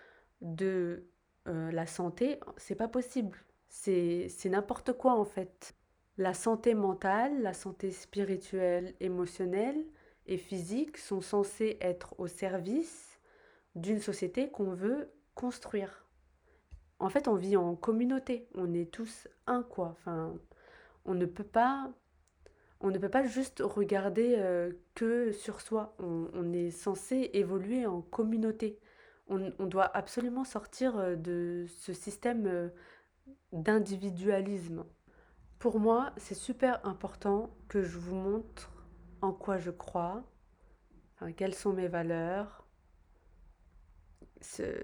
de 0.41 1.05
euh, 1.47 1.71
la 1.71 1.87
santé, 1.87 2.41
c'est 2.57 2.75
pas 2.75 2.89
possible. 2.89 3.39
C'est 3.69 4.29
n'importe 4.47 4.93
quoi 4.93 5.13
en 5.13 5.25
fait. 5.25 5.75
La 6.19 6.35
santé 6.35 6.75
mentale, 6.75 7.43
la 7.43 7.53
santé 7.53 7.91
spirituelle, 7.91 8.95
émotionnelle 9.01 9.85
et 10.27 10.39
physique 10.39 10.97
sont 10.97 11.21
censées 11.21 11.77
être 11.81 12.19
au 12.19 12.27
service 12.27 13.21
d'une 13.75 14.01
société 14.01 14.51
qu'on 14.51 14.73
veut 14.73 15.11
construire 15.35 16.06
en 16.99 17.09
fait, 17.09 17.29
on 17.29 17.35
vit 17.35 17.57
en 17.57 17.75
communauté. 17.77 18.49
On 18.55 18.73
est 18.75 18.91
tous 18.91 19.29
un, 19.47 19.63
quoi. 19.63 19.89
Enfin, 19.89 20.35
on 21.05 21.15
ne 21.15 21.27
peut 21.27 21.45
pas, 21.45 21.93
on 22.81 22.91
ne 22.91 22.99
peut 22.99 23.11
pas 23.11 23.25
juste 23.25 23.63
regarder 23.65 24.37
euh, 24.39 24.73
que 24.95 25.33
sur 25.33 25.61
soi. 25.61 25.95
On, 25.99 26.53
est 26.53 26.71
censé 26.71 27.31
évoluer 27.35 27.87
en 27.87 28.01
communauté. 28.03 28.79
On, 29.29 29.51
doit 29.67 29.97
absolument 29.97 30.45
sortir 30.45 30.97
euh, 30.97 31.17
de 31.17 31.67
ce 31.69 31.93
système 31.93 32.47
euh, 32.47 32.69
d'individualisme. 33.53 34.85
Pour 35.59 35.81
moi, 35.81 36.13
c'est 36.17 36.35
super 36.35 36.85
important 36.87 37.51
que 37.69 37.83
je 37.83 37.99
vous 37.99 38.15
montre 38.15 38.73
en 39.23 39.33
quoi 39.33 39.59
je 39.59 39.71
crois, 39.71 40.23
quelles 41.37 41.55
sont 41.55 41.73
mes 41.73 41.89
valeurs, 41.89 42.67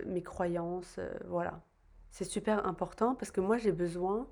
mes 0.07 0.23
croyances, 0.23 0.99
voilà. 1.27 1.63
C'est 2.13 2.25
super 2.25 2.67
important 2.67 3.15
parce 3.15 3.31
que 3.31 3.41
moi 3.41 3.57
j'ai 3.57 3.73
besoin 3.73 4.29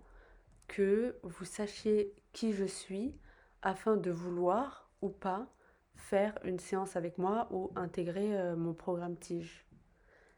que 0.69 1.17
vous 1.23 1.47
sachiez 1.47 2.15
qui 2.33 2.53
je 2.53 2.67
suis 2.67 3.17
afin 3.63 3.97
de 3.97 4.11
vouloir 4.11 4.91
ou 5.01 5.09
pas 5.09 5.47
faire 5.95 6.39
une 6.45 6.59
séance 6.59 6.95
avec 6.95 7.17
moi 7.17 7.49
ou 7.51 7.71
intégrer 7.77 8.39
euh, 8.39 8.55
mon 8.55 8.75
programme 8.75 9.17
Tige. 9.17 9.67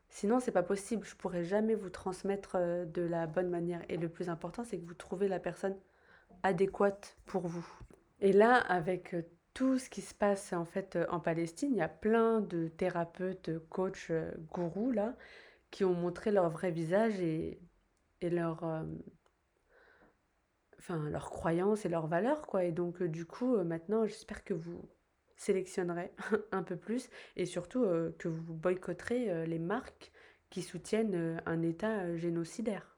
Sinon, 0.08 0.38
c'est 0.38 0.52
pas 0.52 0.62
possible, 0.62 1.04
je 1.04 1.16
pourrais 1.16 1.42
jamais 1.42 1.74
vous 1.74 1.90
transmettre 1.90 2.52
euh, 2.54 2.84
de 2.84 3.02
la 3.02 3.26
bonne 3.26 3.50
manière 3.50 3.82
et 3.88 3.96
le 3.96 4.08
plus 4.08 4.28
important, 4.28 4.62
c'est 4.62 4.78
que 4.78 4.86
vous 4.86 4.94
trouvez 4.94 5.26
la 5.26 5.40
personne 5.40 5.76
adéquate 6.44 7.16
pour 7.26 7.48
vous. 7.48 7.66
Et 8.20 8.32
là, 8.32 8.56
avec 8.56 9.14
euh, 9.14 9.22
tout 9.52 9.80
ce 9.80 9.90
qui 9.90 10.00
se 10.00 10.14
passe 10.14 10.52
en 10.52 10.64
fait 10.64 10.96
en 11.10 11.18
Palestine, 11.18 11.72
il 11.72 11.78
y 11.78 11.82
a 11.82 11.88
plein 11.88 12.40
de 12.40 12.68
thérapeutes, 12.68 13.50
coachs, 13.68 14.12
gourous 14.52 14.92
là 14.92 15.16
qui 15.72 15.84
ont 15.84 15.94
montré 15.94 16.30
leur 16.30 16.48
vrai 16.50 16.70
visage 16.70 17.18
et, 17.18 17.58
et 18.20 18.30
leur, 18.30 18.62
euh, 18.62 18.84
enfin, 20.78 21.08
leurs 21.08 21.30
croyances 21.30 21.84
et 21.84 21.88
leurs 21.88 22.06
valeurs. 22.06 22.46
Quoi. 22.46 22.64
Et 22.64 22.72
donc, 22.72 23.02
euh, 23.02 23.08
du 23.08 23.26
coup, 23.26 23.56
euh, 23.56 23.64
maintenant, 23.64 24.06
j'espère 24.06 24.44
que 24.44 24.54
vous 24.54 24.88
sélectionnerez 25.34 26.12
un 26.52 26.62
peu 26.62 26.76
plus 26.76 27.08
et 27.34 27.46
surtout 27.46 27.84
que 28.18 28.28
vous 28.28 28.54
boycotterez 28.54 29.44
les 29.46 29.58
marques 29.58 30.12
qui 30.50 30.62
soutiennent 30.62 31.42
un 31.46 31.62
État 31.62 32.14
génocidaire. 32.16 32.96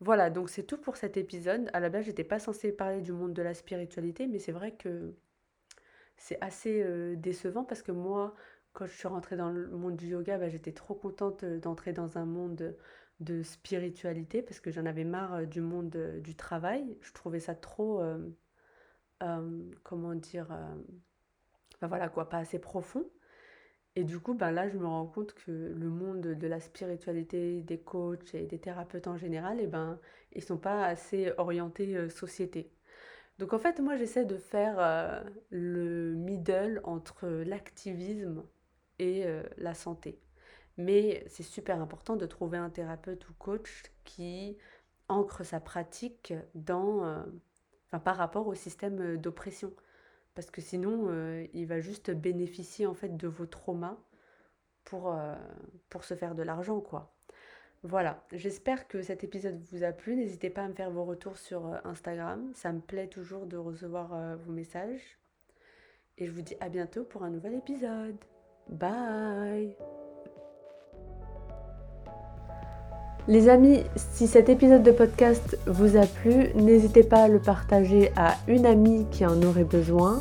Voilà, 0.00 0.28
donc 0.30 0.50
c'est 0.50 0.64
tout 0.64 0.78
pour 0.78 0.96
cet 0.96 1.16
épisode. 1.16 1.70
À 1.72 1.78
la 1.78 1.88
base, 1.88 2.06
j'étais 2.06 2.24
pas 2.24 2.40
censée 2.40 2.72
parler 2.72 3.00
du 3.00 3.12
monde 3.12 3.32
de 3.32 3.42
la 3.42 3.54
spiritualité, 3.54 4.26
mais 4.26 4.40
c'est 4.40 4.50
vrai 4.50 4.74
que 4.74 5.14
c'est 6.16 6.38
assez 6.40 6.84
décevant 7.16 7.62
parce 7.62 7.82
que 7.82 7.92
moi, 7.92 8.34
quand 8.72 8.86
je 8.86 8.92
suis 8.92 9.08
rentrée 9.08 9.36
dans 9.36 9.50
le 9.50 9.68
monde 9.68 9.96
du 9.96 10.08
yoga, 10.08 10.38
bah, 10.38 10.48
j'étais 10.48 10.72
trop 10.72 10.94
contente 10.94 11.44
euh, 11.44 11.58
d'entrer 11.58 11.92
dans 11.92 12.18
un 12.18 12.24
monde 12.24 12.76
de 13.20 13.42
spiritualité 13.42 14.42
parce 14.42 14.60
que 14.60 14.70
j'en 14.70 14.86
avais 14.86 15.04
marre 15.04 15.34
euh, 15.34 15.44
du 15.44 15.60
monde 15.60 15.94
euh, 15.96 16.20
du 16.20 16.34
travail. 16.34 16.96
Je 17.02 17.12
trouvais 17.12 17.40
ça 17.40 17.54
trop, 17.54 18.02
comment 19.84 20.14
dire, 20.16 20.48
ben 21.80 21.86
voilà 21.86 22.08
quoi, 22.08 22.28
pas 22.28 22.38
assez 22.38 22.58
profond. 22.58 23.08
Et 23.94 24.04
du 24.04 24.18
coup, 24.18 24.34
ben 24.34 24.50
là, 24.50 24.68
je 24.68 24.78
me 24.78 24.86
rends 24.86 25.06
compte 25.06 25.34
que 25.34 25.50
le 25.52 25.88
monde 25.88 26.20
de 26.20 26.46
la 26.46 26.60
spiritualité, 26.60 27.62
des 27.62 27.78
coachs 27.78 28.34
et 28.34 28.46
des 28.46 28.58
thérapeutes 28.58 29.06
en 29.06 29.16
général, 29.16 29.58
eh 29.60 29.66
ben, 29.66 30.00
ils 30.32 30.42
sont 30.42 30.58
pas 30.58 30.84
assez 30.86 31.32
orientés 31.38 32.08
société. 32.08 32.72
Donc 33.38 33.52
en 33.52 33.58
fait, 33.58 33.80
moi, 33.80 33.96
j'essaie 33.96 34.24
de 34.24 34.38
faire 34.38 35.24
le 35.50 36.14
middle 36.14 36.80
entre 36.84 37.28
l'activisme 37.28 38.42
euh, 39.02 39.42
la 39.58 39.74
santé. 39.74 40.18
Mais 40.78 41.24
c'est 41.28 41.42
super 41.42 41.80
important 41.80 42.16
de 42.16 42.26
trouver 42.26 42.58
un 42.58 42.70
thérapeute 42.70 43.28
ou 43.28 43.34
coach 43.34 43.82
qui 44.04 44.56
ancre 45.08 45.44
sa 45.44 45.60
pratique 45.60 46.32
dans, 46.54 47.04
euh, 47.04 47.22
par 48.04 48.16
rapport 48.16 48.46
au 48.46 48.54
système 48.54 49.16
d'oppression. 49.18 49.72
Parce 50.34 50.50
que 50.50 50.62
sinon, 50.62 51.08
euh, 51.08 51.46
il 51.52 51.66
va 51.66 51.80
juste 51.80 52.10
bénéficier 52.10 52.86
en 52.86 52.94
fait 52.94 53.16
de 53.16 53.28
vos 53.28 53.46
traumas 53.46 53.98
pour, 54.84 55.14
pour 55.90 56.04
se 56.04 56.14
faire 56.14 56.34
de 56.34 56.42
l'argent, 56.42 56.80
quoi. 56.80 57.14
Voilà, 57.84 58.24
j'espère 58.32 58.88
que 58.88 59.02
cet 59.02 59.24
épisode 59.24 59.60
vous 59.70 59.84
a 59.84 59.92
plu. 59.92 60.16
N'hésitez 60.16 60.50
pas 60.50 60.64
à 60.64 60.68
me 60.68 60.74
faire 60.74 60.90
vos 60.90 61.04
retours 61.04 61.36
sur 61.36 61.66
Instagram. 61.84 62.50
Ça 62.54 62.72
me 62.72 62.80
plaît 62.80 63.08
toujours 63.08 63.46
de 63.46 63.56
recevoir 63.56 64.36
vos 64.38 64.52
messages. 64.52 65.18
Et 66.18 66.26
je 66.26 66.32
vous 66.32 66.42
dis 66.42 66.56
à 66.60 66.68
bientôt 66.68 67.04
pour 67.04 67.22
un 67.24 67.30
nouvel 67.30 67.54
épisode. 67.54 68.16
Bye 68.70 69.76
Les 73.28 73.48
amis, 73.48 73.84
si 73.94 74.26
cet 74.26 74.48
épisode 74.48 74.82
de 74.82 74.90
podcast 74.90 75.56
vous 75.66 75.96
a 75.96 76.06
plu, 76.06 76.48
n'hésitez 76.54 77.04
pas 77.04 77.24
à 77.24 77.28
le 77.28 77.38
partager 77.38 78.10
à 78.16 78.34
une 78.48 78.66
amie 78.66 79.06
qui 79.12 79.24
en 79.24 79.40
aurait 79.42 79.62
besoin 79.62 80.20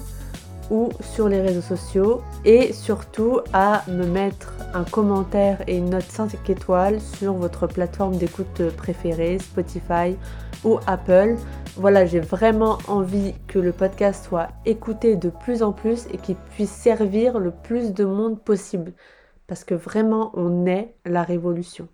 ou 0.69 0.89
sur 1.01 1.27
les 1.27 1.41
réseaux 1.41 1.61
sociaux 1.61 2.21
et 2.45 2.73
surtout 2.73 3.39
à 3.53 3.83
me 3.87 4.05
mettre 4.05 4.53
un 4.73 4.83
commentaire 4.83 5.61
et 5.67 5.77
une 5.77 5.89
note 5.89 6.09
5 6.09 6.49
étoiles 6.49 7.01
sur 7.01 7.33
votre 7.33 7.67
plateforme 7.67 8.17
d'écoute 8.17 8.69
préférée, 8.77 9.39
Spotify 9.39 10.15
ou 10.63 10.79
Apple. 10.87 11.35
Voilà, 11.81 12.05
j'ai 12.05 12.19
vraiment 12.19 12.77
envie 12.87 13.33
que 13.47 13.57
le 13.57 13.71
podcast 13.71 14.25
soit 14.25 14.49
écouté 14.67 15.15
de 15.15 15.31
plus 15.31 15.63
en 15.63 15.73
plus 15.73 16.05
et 16.13 16.19
qu'il 16.19 16.35
puisse 16.35 16.69
servir 16.69 17.39
le 17.39 17.49
plus 17.49 17.91
de 17.95 18.05
monde 18.05 18.39
possible. 18.39 18.93
Parce 19.47 19.63
que 19.63 19.73
vraiment, 19.73 20.29
on 20.35 20.67
est 20.67 20.93
la 21.05 21.23
révolution. 21.23 21.87